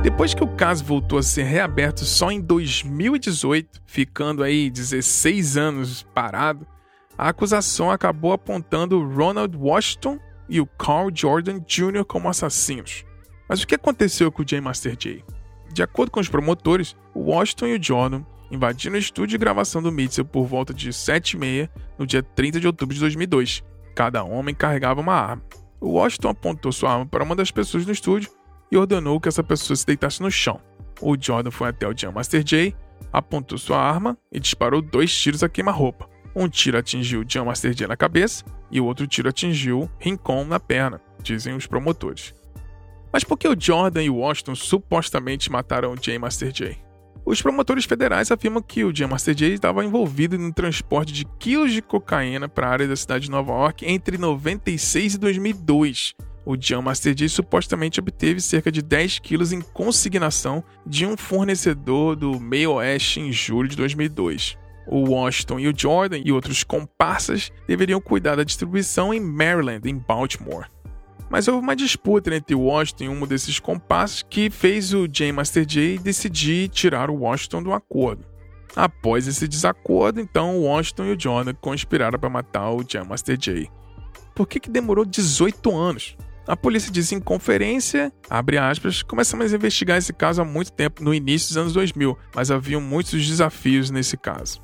Depois 0.02 0.34
que 0.34 0.42
o 0.42 0.48
caso 0.48 0.86
voltou 0.86 1.20
a 1.20 1.24
ser 1.24 1.44
reaberto 1.44 2.06
só 2.06 2.32
em 2.32 2.40
2018, 2.40 3.82
ficando 3.86 4.44
aí 4.44 4.70
16 4.70 5.58
anos 5.58 6.04
parado, 6.14 6.66
a 7.18 7.28
acusação 7.28 7.92
acabou 7.92 8.32
apontando 8.32 9.06
Ronald 9.06 9.58
Washington 9.58 10.18
e 10.48 10.62
o 10.62 10.66
Carl 10.66 11.10
Jordan 11.14 11.60
Jr. 11.60 12.06
como 12.06 12.30
assassinos. 12.30 13.04
Mas 13.48 13.62
o 13.62 13.68
que 13.68 13.76
aconteceu 13.76 14.32
com 14.32 14.42
o 14.42 14.46
J. 14.46 14.62
Master 14.62 14.96
J? 14.96 15.22
De 15.74 15.84
acordo 15.84 16.12
com 16.12 16.22
os 16.22 16.30
promotores, 16.30 16.96
o 17.14 17.32
Washington 17.32 17.68
e 17.68 17.78
o 17.78 17.84
Jordan 17.84 18.24
invadiram 18.50 18.96
o 18.96 19.00
estúdio 19.00 19.32
de 19.32 19.38
gravação 19.38 19.84
do 19.84 19.92
Mitchell 19.92 20.24
por 20.24 20.46
volta 20.46 20.74
de 20.74 20.92
7h30 20.92 21.70
no 21.98 22.08
dia 22.08 22.24
30 22.24 22.62
de 22.62 22.68
outubro 22.68 22.96
de 22.96 23.02
2002. 23.02 23.66
Cada 23.94 24.24
homem 24.24 24.56
carregava 24.56 25.02
uma 25.02 25.14
arma. 25.14 25.44
O 25.82 25.90
Washington 25.90 26.30
apontou 26.30 26.72
sua 26.72 26.94
arma 26.94 27.06
para 27.06 27.24
uma 27.24 27.36
das 27.36 27.52
pessoas 27.52 27.86
no 27.86 27.92
estúdio 27.92 28.39
e 28.72 28.78
ordenou 28.78 29.20
que 29.20 29.28
essa 29.28 29.44
pessoa 29.44 29.76
se 29.76 29.86
deitasse 29.86 30.22
no 30.22 30.32
chão. 30.32 30.60
O 31.02 31.16
Jordan 31.20 31.52
foi 31.52 31.70
até 31.70 31.88
o 31.88 31.98
Jam 31.98 32.12
Master 32.12 32.44
Jay, 32.46 32.76
apontou 33.12 33.58
sua 33.58 33.82
arma 33.82 34.18
e 34.32 34.40
disparou 34.40 34.82
dois 34.82 35.14
tiros 35.16 35.44
a 35.44 35.50
queima-roupa. 35.50 36.10
Um 36.36 36.48
tiro 36.48 36.78
atingiu 36.78 37.24
Jam 37.28 37.46
Master 37.46 37.74
Jay 37.74 37.88
na 37.88 37.98
cabeça 37.98 38.44
e 38.70 38.80
o 38.80 38.86
outro 38.86 39.08
tiro 39.08 39.30
atingiu 39.30 39.90
Rincon 40.00 40.46
na 40.46 40.60
perna, 40.60 41.02
dizem 41.22 41.56
os 41.56 41.66
promotores. 41.66 42.34
Mas 43.12 43.24
por 43.24 43.38
que 43.38 43.48
o 43.48 43.60
Jordan 43.60 44.04
e 44.04 44.10
o 44.10 44.18
Washington 44.18 44.56
supostamente 44.56 45.52
mataram 45.52 45.94
o 45.94 45.98
Jam 46.00 46.20
Master 46.20 46.52
Jay? 46.54 46.78
Os 47.26 47.42
promotores 47.42 47.86
federais 47.86 48.32
afirmam 48.32 48.62
que 48.62 48.84
o 48.84 48.96
Jam 48.96 49.10
Master 49.10 49.38
Jay 49.38 49.54
estava 49.54 49.86
envolvido 49.86 50.38
no 50.38 50.54
transporte 50.54 51.14
de 51.14 51.26
quilos 51.26 51.72
de 51.72 51.82
cocaína 51.82 52.50
para 52.50 52.68
a 52.68 52.72
área 52.72 52.88
da 52.88 52.96
cidade 52.96 53.26
de 53.26 53.32
Nova 53.32 53.52
York 53.52 53.86
entre 53.86 54.18
96 54.18 55.16
e 55.16 55.18
2002, 55.18 56.16
o 56.50 56.58
John 56.58 56.82
Master 56.82 57.16
Jay 57.16 57.30
supostamente 57.30 58.00
obteve 58.00 58.42
cerca 58.42 58.72
de 58.72 58.82
10 58.82 59.20
quilos 59.20 59.54
em 59.54 59.62
consignação 59.62 60.64
de 60.84 61.06
um 61.06 61.16
fornecedor 61.16 62.16
do 62.16 62.40
meio 62.40 62.72
oeste 62.72 63.20
em 63.20 63.32
julho 63.32 63.70
de 63.70 63.76
2002. 63.76 64.58
O 64.88 65.12
Washington 65.12 65.60
e 65.60 65.68
o 65.68 65.74
Jordan 65.78 66.20
e 66.26 66.32
outros 66.32 66.64
comparsas 66.64 67.52
deveriam 67.68 68.02
cuidar 68.02 68.36
da 68.36 68.44
distribuição 68.44 69.14
em 69.14 69.20
Maryland, 69.20 69.88
em 69.88 69.96
Baltimore. 69.96 70.66
Mas 71.30 71.48
houve 71.48 71.62
uma 71.62 71.76
disputa 71.76 72.36
entre 72.36 72.56
o 72.56 72.62
Washington 72.62 73.04
e 73.04 73.10
um 73.10 73.28
desses 73.28 73.60
comparsas 73.60 74.24
que 74.24 74.50
fez 74.50 74.92
o 74.92 75.08
J 75.08 75.32
Master 75.32 75.64
Jay 75.70 76.00
decidir 76.00 76.68
tirar 76.70 77.12
o 77.12 77.18
Washington 77.18 77.62
do 77.62 77.74
acordo. 77.74 78.26
Após 78.76 79.28
esse 79.28 79.48
desacordo, 79.48 80.20
então 80.20 80.58
o 80.58 80.64
Washington 80.64 81.06
e 81.06 81.14
o 81.16 81.20
Jordan 81.20 81.54
conspiraram 81.54 82.18
para 82.18 82.28
matar 82.28 82.72
o 82.72 82.84
J 82.84 83.04
Master 83.04 83.38
Jay. 83.40 83.70
Por 84.34 84.48
que, 84.48 84.60
que 84.60 84.72
demorou 84.72 85.06
18 85.06 85.78
anos? 85.78 86.18
A 86.50 86.58
polícia 86.58 86.92
disse 86.92 87.14
em 87.14 87.20
conferência, 87.20 88.12
abre 88.28 88.58
aspas, 88.58 89.04
começamos 89.04 89.54
a 89.54 89.56
investigar 89.56 90.00
esse 90.00 90.12
caso 90.12 90.42
há 90.42 90.46
muito 90.46 90.72
tempo, 90.72 91.04
no 91.04 91.14
início 91.14 91.50
dos 91.50 91.58
anos 91.58 91.74
2000, 91.74 92.18
mas 92.34 92.50
haviam 92.50 92.82
muitos 92.82 93.24
desafios 93.24 93.92
nesse 93.92 94.18
caso. 94.18 94.60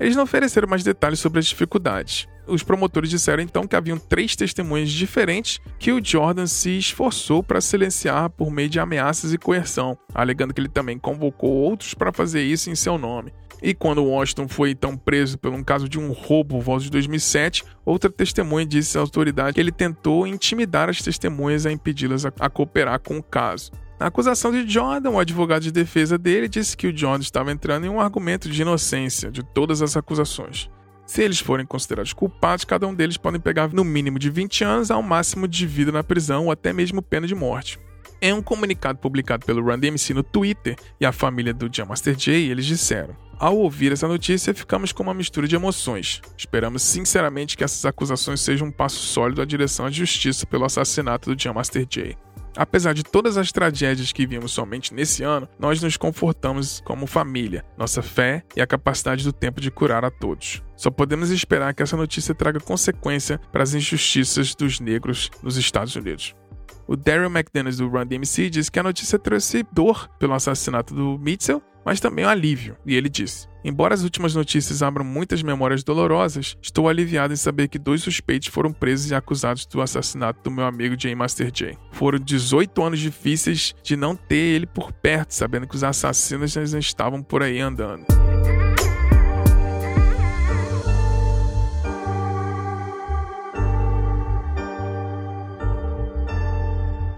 Eles 0.00 0.16
não 0.16 0.24
ofereceram 0.24 0.66
mais 0.66 0.82
detalhes 0.82 1.20
sobre 1.20 1.38
as 1.38 1.46
dificuldades. 1.46 2.26
Os 2.48 2.64
promotores 2.64 3.08
disseram 3.08 3.44
então 3.44 3.64
que 3.64 3.76
haviam 3.76 3.96
três 3.96 4.34
testemunhas 4.34 4.90
diferentes 4.90 5.60
que 5.78 5.92
o 5.92 6.04
Jordan 6.04 6.48
se 6.48 6.76
esforçou 6.76 7.44
para 7.44 7.60
silenciar 7.60 8.28
por 8.30 8.50
meio 8.50 8.68
de 8.68 8.80
ameaças 8.80 9.32
e 9.32 9.38
coerção, 9.38 9.96
alegando 10.12 10.52
que 10.52 10.60
ele 10.60 10.68
também 10.68 10.98
convocou 10.98 11.52
outros 11.52 11.94
para 11.94 12.12
fazer 12.12 12.42
isso 12.42 12.70
em 12.70 12.74
seu 12.74 12.98
nome. 12.98 13.32
E 13.62 13.74
quando 13.74 14.04
Washington 14.04 14.48
foi 14.48 14.70
então 14.70 14.96
preso 14.96 15.38
por 15.38 15.52
um 15.52 15.62
caso 15.62 15.88
de 15.88 15.98
um 15.98 16.12
roubo 16.12 16.60
volta 16.60 16.84
de 16.84 16.90
2007, 16.90 17.64
outra 17.84 18.10
testemunha 18.10 18.64
disse 18.64 18.96
à 18.96 19.00
autoridade 19.00 19.54
que 19.54 19.60
ele 19.60 19.72
tentou 19.72 20.26
intimidar 20.26 20.88
as 20.88 21.02
testemunhas 21.02 21.66
a 21.66 21.72
impedi-las 21.72 22.24
a, 22.24 22.32
a 22.40 22.48
cooperar 22.48 23.00
com 23.00 23.18
o 23.18 23.22
caso. 23.22 23.70
Na 23.98 24.06
acusação 24.06 24.50
de 24.50 24.66
Jordan, 24.66 25.10
o 25.10 25.18
advogado 25.18 25.62
de 25.62 25.70
defesa 25.70 26.16
dele 26.16 26.48
disse 26.48 26.74
que 26.74 26.86
o 26.86 26.96
Jordan 26.96 27.22
estava 27.22 27.52
entrando 27.52 27.84
em 27.84 27.90
um 27.90 28.00
argumento 28.00 28.48
de 28.48 28.62
inocência 28.62 29.30
de 29.30 29.42
todas 29.42 29.82
as 29.82 29.94
acusações. 29.94 30.70
Se 31.04 31.22
eles 31.22 31.40
forem 31.40 31.66
considerados 31.66 32.12
culpados, 32.12 32.64
cada 32.64 32.86
um 32.86 32.94
deles 32.94 33.16
pode 33.16 33.38
pegar 33.40 33.68
no 33.74 33.84
mínimo 33.84 34.18
de 34.18 34.30
20 34.30 34.64
anos 34.64 34.90
ao 34.90 35.02
máximo 35.02 35.46
de 35.46 35.66
vida 35.66 35.92
na 35.92 36.04
prisão 36.04 36.46
ou 36.46 36.50
até 36.50 36.72
mesmo 36.72 37.02
pena 37.02 37.26
de 37.26 37.34
morte. 37.34 37.78
Em 38.22 38.34
um 38.34 38.42
comunicado 38.42 38.98
publicado 38.98 39.46
pelo 39.46 39.64
Run 39.64 39.78
DMC 39.78 40.12
no 40.12 40.22
Twitter 40.22 40.76
e 41.00 41.06
a 41.06 41.12
família 41.12 41.54
do 41.54 41.74
Jam 41.74 41.86
Master 41.86 42.14
Jay, 42.18 42.50
eles 42.50 42.66
disseram: 42.66 43.16
Ao 43.38 43.56
ouvir 43.56 43.92
essa 43.92 44.06
notícia, 44.06 44.52
ficamos 44.52 44.92
com 44.92 45.02
uma 45.02 45.14
mistura 45.14 45.48
de 45.48 45.56
emoções. 45.56 46.20
Esperamos 46.36 46.82
sinceramente 46.82 47.56
que 47.56 47.64
essas 47.64 47.86
acusações 47.86 48.42
sejam 48.42 48.68
um 48.68 48.70
passo 48.70 48.98
sólido 48.98 49.40
à 49.40 49.46
direção 49.46 49.86
à 49.86 49.90
justiça 49.90 50.44
pelo 50.44 50.66
assassinato 50.66 51.34
do 51.34 51.42
Jam 51.42 51.54
Master 51.54 51.86
Jay. 51.88 52.14
Apesar 52.54 52.92
de 52.92 53.02
todas 53.02 53.38
as 53.38 53.52
tragédias 53.52 54.12
que 54.12 54.26
vimos 54.26 54.52
somente 54.52 54.92
nesse 54.92 55.22
ano, 55.22 55.48
nós 55.58 55.80
nos 55.80 55.96
confortamos 55.96 56.82
como 56.84 57.06
família, 57.06 57.64
nossa 57.78 58.02
fé 58.02 58.42
e 58.54 58.60
a 58.60 58.66
capacidade 58.66 59.24
do 59.24 59.32
tempo 59.32 59.62
de 59.62 59.70
curar 59.70 60.04
a 60.04 60.10
todos. 60.10 60.62
Só 60.76 60.90
podemos 60.90 61.30
esperar 61.30 61.72
que 61.72 61.82
essa 61.82 61.96
notícia 61.96 62.34
traga 62.34 62.60
consequência 62.60 63.38
para 63.50 63.62
as 63.62 63.72
injustiças 63.72 64.54
dos 64.54 64.78
negros 64.78 65.30
nos 65.42 65.56
Estados 65.56 65.96
Unidos. 65.96 66.34
O 66.90 66.96
Daryl 66.96 67.30
McDaniels 67.30 67.76
do 67.76 67.86
Run 67.86 68.04
DMC 68.04 68.50
diz 68.50 68.68
que 68.68 68.80
a 68.80 68.82
notícia 68.82 69.16
trouxe 69.16 69.64
dor 69.72 70.08
pelo 70.18 70.34
assassinato 70.34 70.92
do 70.92 71.16
Mitchell, 71.20 71.62
mas 71.86 72.00
também 72.00 72.24
um 72.24 72.28
alívio, 72.28 72.76
e 72.84 72.96
ele 72.96 73.08
disse: 73.08 73.46
Embora 73.64 73.94
as 73.94 74.02
últimas 74.02 74.34
notícias 74.34 74.82
abram 74.82 75.04
muitas 75.04 75.40
memórias 75.40 75.84
dolorosas, 75.84 76.56
estou 76.60 76.88
aliviado 76.88 77.32
em 77.32 77.36
saber 77.36 77.68
que 77.68 77.78
dois 77.78 78.02
suspeitos 78.02 78.48
foram 78.48 78.72
presos 78.72 79.08
e 79.08 79.14
acusados 79.14 79.64
do 79.66 79.80
assassinato 79.80 80.42
do 80.42 80.50
meu 80.50 80.64
amigo 80.64 80.96
J. 80.96 81.14
Master 81.14 81.52
J. 81.52 81.78
Foram 81.92 82.18
18 82.18 82.82
anos 82.82 82.98
difíceis 82.98 83.72
de 83.84 83.94
não 83.94 84.16
ter 84.16 84.34
ele 84.34 84.66
por 84.66 84.90
perto, 84.90 85.30
sabendo 85.30 85.68
que 85.68 85.76
os 85.76 85.84
assassinos 85.84 86.50
já 86.50 86.76
estavam 86.76 87.22
por 87.22 87.40
aí 87.40 87.60
andando. 87.60 88.04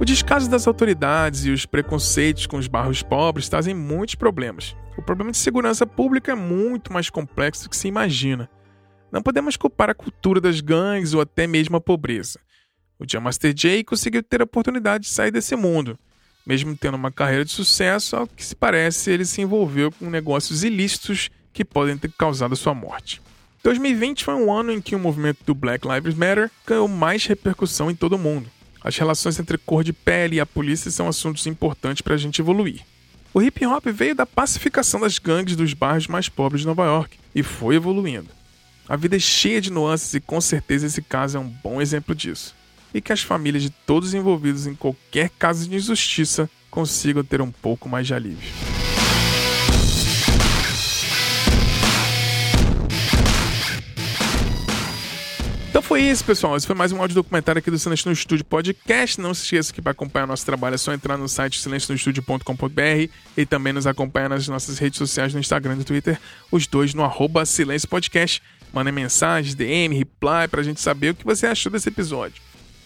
O 0.03 0.05
descaso 0.05 0.51
das 0.51 0.67
autoridades 0.67 1.45
e 1.45 1.53
os 1.53 1.65
preconceitos 1.65 2.45
com 2.49 2.57
os 2.57 2.67
bairros 2.67 3.05
pobres 3.05 3.49
trazem 3.49 3.73
muitos 3.73 4.17
problemas. 4.17 4.75
O 4.99 5.01
problema 5.03 5.31
de 5.31 5.39
segurança 5.39 5.87
pública 5.87 6.33
é 6.33 6.35
muito 6.35 6.93
mais 6.93 7.09
complexo 7.09 7.63
do 7.63 7.71
que 7.71 7.77
se 7.77 7.87
imagina. 7.87 8.51
Não 9.13 9.23
podemos 9.23 9.57
culpar 9.57 9.91
a 9.91 9.95
cultura 9.95 10.41
das 10.41 10.61
gangues 10.61 11.15
ou 11.15 11.21
até 11.21 11.47
mesmo 11.47 11.77
a 11.77 11.81
pobreza. 11.81 12.41
O 12.99 13.05
Jam 13.09 13.21
Master 13.21 13.55
Jay 13.57 13.85
conseguiu 13.85 14.25
ter 14.25 14.41
a 14.41 14.45
oportunidade 14.45 15.05
de 15.05 15.11
sair 15.11 15.31
desse 15.31 15.55
mundo. 15.55 15.97
Mesmo 16.45 16.77
tendo 16.77 16.97
uma 16.97 17.13
carreira 17.13 17.45
de 17.45 17.53
sucesso, 17.53 18.17
ao 18.17 18.27
que 18.27 18.45
se 18.45 18.57
parece, 18.57 19.09
ele 19.09 19.25
se 19.25 19.41
envolveu 19.41 19.93
com 19.93 20.11
negócios 20.11 20.65
ilícitos 20.65 21.31
que 21.53 21.65
podem 21.65 21.97
ter 21.97 22.11
causado 22.19 22.57
sua 22.57 22.75
morte. 22.75 23.23
2020 23.63 24.25
foi 24.25 24.35
um 24.35 24.53
ano 24.53 24.73
em 24.73 24.81
que 24.81 24.97
o 24.97 24.99
movimento 24.99 25.45
do 25.47 25.55
Black 25.55 25.87
Lives 25.87 26.17
Matter 26.17 26.51
ganhou 26.67 26.89
mais 26.89 27.25
repercussão 27.25 27.89
em 27.89 27.95
todo 27.95 28.15
o 28.15 28.19
mundo. 28.19 28.51
As 28.85 28.97
relações 28.97 29.39
entre 29.39 29.57
cor 29.59 29.85
de 29.85 29.93
pele 29.93 30.37
e 30.37 30.41
a 30.41 30.47
polícia 30.47 30.91
são 30.91 31.09
assuntos 31.09 31.47
importantes 31.47 32.03
para 32.03 32.15
a 32.15 32.19
gente 32.19 32.41
evoluir. 32.41 32.81
O 33.35 33.41
hip 33.41 33.65
hop 33.65 33.87
veio 33.87 34.15
da 34.15 34.27
pacificação 34.27 35.01
das 35.01 35.19
gangues 35.19 35.57
dos 35.57 35.73
bairros 35.73 36.07
mais 36.07 36.29
pobres 36.29 36.63
de 36.63 36.67
Nova 36.67 36.85
York 36.85 37.17
e 37.35 37.43
foi 37.43 37.77
evoluindo. 37.77 38.29
A 38.89 38.97
vida 38.97 39.17
é 39.17 39.19
cheia 39.19 39.61
de 39.61 39.71
nuances 39.71 40.13
e 40.15 40.21
com 40.21 40.41
certeza 40.41 40.87
esse 40.87 41.01
caso 41.01 41.39
é 41.39 41.41
um 41.41 41.49
bom 41.49 41.81
exemplo 41.81 42.15
disso. 42.15 42.55
E 42.93 43.01
que 43.01 43.13
as 43.13 43.23
famílias 43.23 43.63
de 43.63 43.71
todos 43.71 44.13
envolvidos 44.13 44.67
em 44.67 44.75
qualquer 44.75 45.31
caso 45.39 45.67
de 45.67 45.77
injustiça 45.77 46.51
consigam 46.71 47.25
ter 47.25 47.41
um 47.41 47.51
pouco 47.51 47.89
mais 47.89 48.07
de 48.07 48.13
alívio. 48.13 48.82
Então 55.73 55.81
foi 55.81 56.03
isso, 56.03 56.23
pessoal. 56.23 56.55
Esse 56.55 56.67
foi 56.67 56.77
mais 56.77 56.93
um 56.93 57.01
áudio 57.01 57.15
documentário 57.15 57.59
aqui 57.59 57.71
do 57.71 57.79
Silêncio 57.79 58.07
no 58.07 58.13
Estúdio 58.13 58.45
Podcast. 58.45 59.19
Não 59.19 59.33
se 59.33 59.45
esqueça 59.45 59.73
que 59.73 59.81
para 59.81 59.93
acompanhar 59.93 60.27
nosso 60.27 60.45
trabalho 60.45 60.75
é 60.75 60.77
só 60.77 60.93
entrar 60.93 61.17
no 61.17 61.27
site 61.27 61.59
silencionostudio.com.br 61.59 63.11
e 63.35 63.47
também 63.47 63.73
nos 63.73 63.87
acompanhar 63.87 64.29
nas 64.29 64.47
nossas 64.47 64.77
redes 64.77 64.99
sociais 64.99 65.33
no 65.33 65.41
Instagram 65.41 65.73
e 65.73 65.77
no 65.77 65.85
Twitter, 65.85 66.21
os 66.51 66.67
dois 66.67 66.93
no 66.93 67.03
arroba 67.03 67.47
Silêncio 67.47 67.89
Podcast. 67.89 68.43
Mandem 68.71 68.93
mensagem, 68.93 69.57
DM, 69.57 69.97
reply 69.97 70.47
pra 70.51 70.63
gente 70.63 70.79
saber 70.79 71.13
o 71.13 71.15
que 71.15 71.25
você 71.25 71.47
achou 71.47 71.73
desse 71.73 71.89
episódio. 71.89 72.43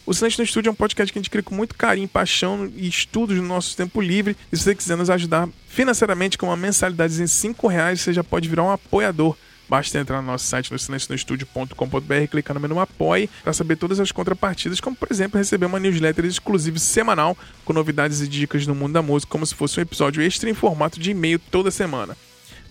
O 0.06 0.14
Silêncio 0.14 0.38
no 0.38 0.44
Estúdio 0.44 0.68
é 0.68 0.72
um 0.72 0.76
podcast 0.76 1.12
que 1.12 1.18
a 1.18 1.22
gente 1.22 1.30
cria 1.30 1.42
com 1.42 1.56
muito 1.56 1.74
carinho, 1.74 2.06
paixão 2.06 2.70
e 2.72 2.86
estudos 2.86 3.36
no 3.36 3.42
nosso 3.42 3.76
tempo 3.76 4.00
livre. 4.00 4.36
E 4.52 4.56
se 4.56 4.62
você 4.62 4.76
quiser 4.76 4.96
nos 4.96 5.10
ajudar 5.10 5.48
financeiramente 5.66 6.38
com 6.38 6.46
uma 6.46 6.56
mensalidade 6.56 7.20
em 7.20 7.26
5 7.26 7.66
reais, 7.66 8.00
você 8.00 8.12
já 8.12 8.22
pode 8.22 8.48
virar 8.48 8.62
um 8.62 8.70
apoiador. 8.70 9.36
Basta 9.68 9.98
entrar 9.98 10.22
no 10.22 10.28
nosso 10.28 10.46
site 10.46 10.70
no 10.70 10.78
silencionostudio.com.br, 10.78 12.26
clicar 12.30 12.54
no 12.54 12.60
menu 12.60 12.78
Apoie 12.78 13.28
para 13.42 13.52
saber 13.52 13.76
todas 13.76 13.98
as 13.98 14.12
contrapartidas, 14.12 14.80
como 14.80 14.94
por 14.94 15.08
exemplo 15.10 15.38
receber 15.38 15.66
uma 15.66 15.80
newsletter 15.80 16.24
exclusiva 16.24 16.78
semanal 16.78 17.36
com 17.64 17.72
novidades 17.72 18.20
e 18.20 18.28
dicas 18.28 18.66
no 18.66 18.74
mundo 18.74 18.92
da 18.92 19.02
música, 19.02 19.30
como 19.30 19.44
se 19.44 19.54
fosse 19.54 19.80
um 19.80 19.82
episódio 19.82 20.22
extra 20.22 20.48
em 20.48 20.54
formato 20.54 21.00
de 21.00 21.10
e-mail 21.10 21.38
toda 21.38 21.70
semana. 21.70 22.16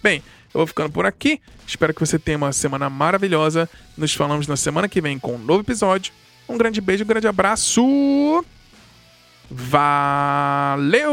Bem, 0.01 0.23
eu 0.53 0.59
vou 0.59 0.67
ficando 0.67 0.89
por 0.89 1.05
aqui. 1.05 1.41
Espero 1.67 1.93
que 1.93 1.99
você 1.99 2.17
tenha 2.17 2.37
uma 2.37 2.53
semana 2.53 2.89
maravilhosa. 2.89 3.69
Nos 3.97 4.13
falamos 4.13 4.47
na 4.47 4.55
semana 4.55 4.87
que 4.87 5.01
vem 5.01 5.19
com 5.19 5.35
um 5.35 5.37
novo 5.37 5.61
episódio. 5.61 6.13
Um 6.47 6.57
grande 6.57 6.79
beijo, 6.79 7.03
um 7.03 7.07
grande 7.07 7.27
abraço. 7.27 8.45
Valeu! 9.51 11.03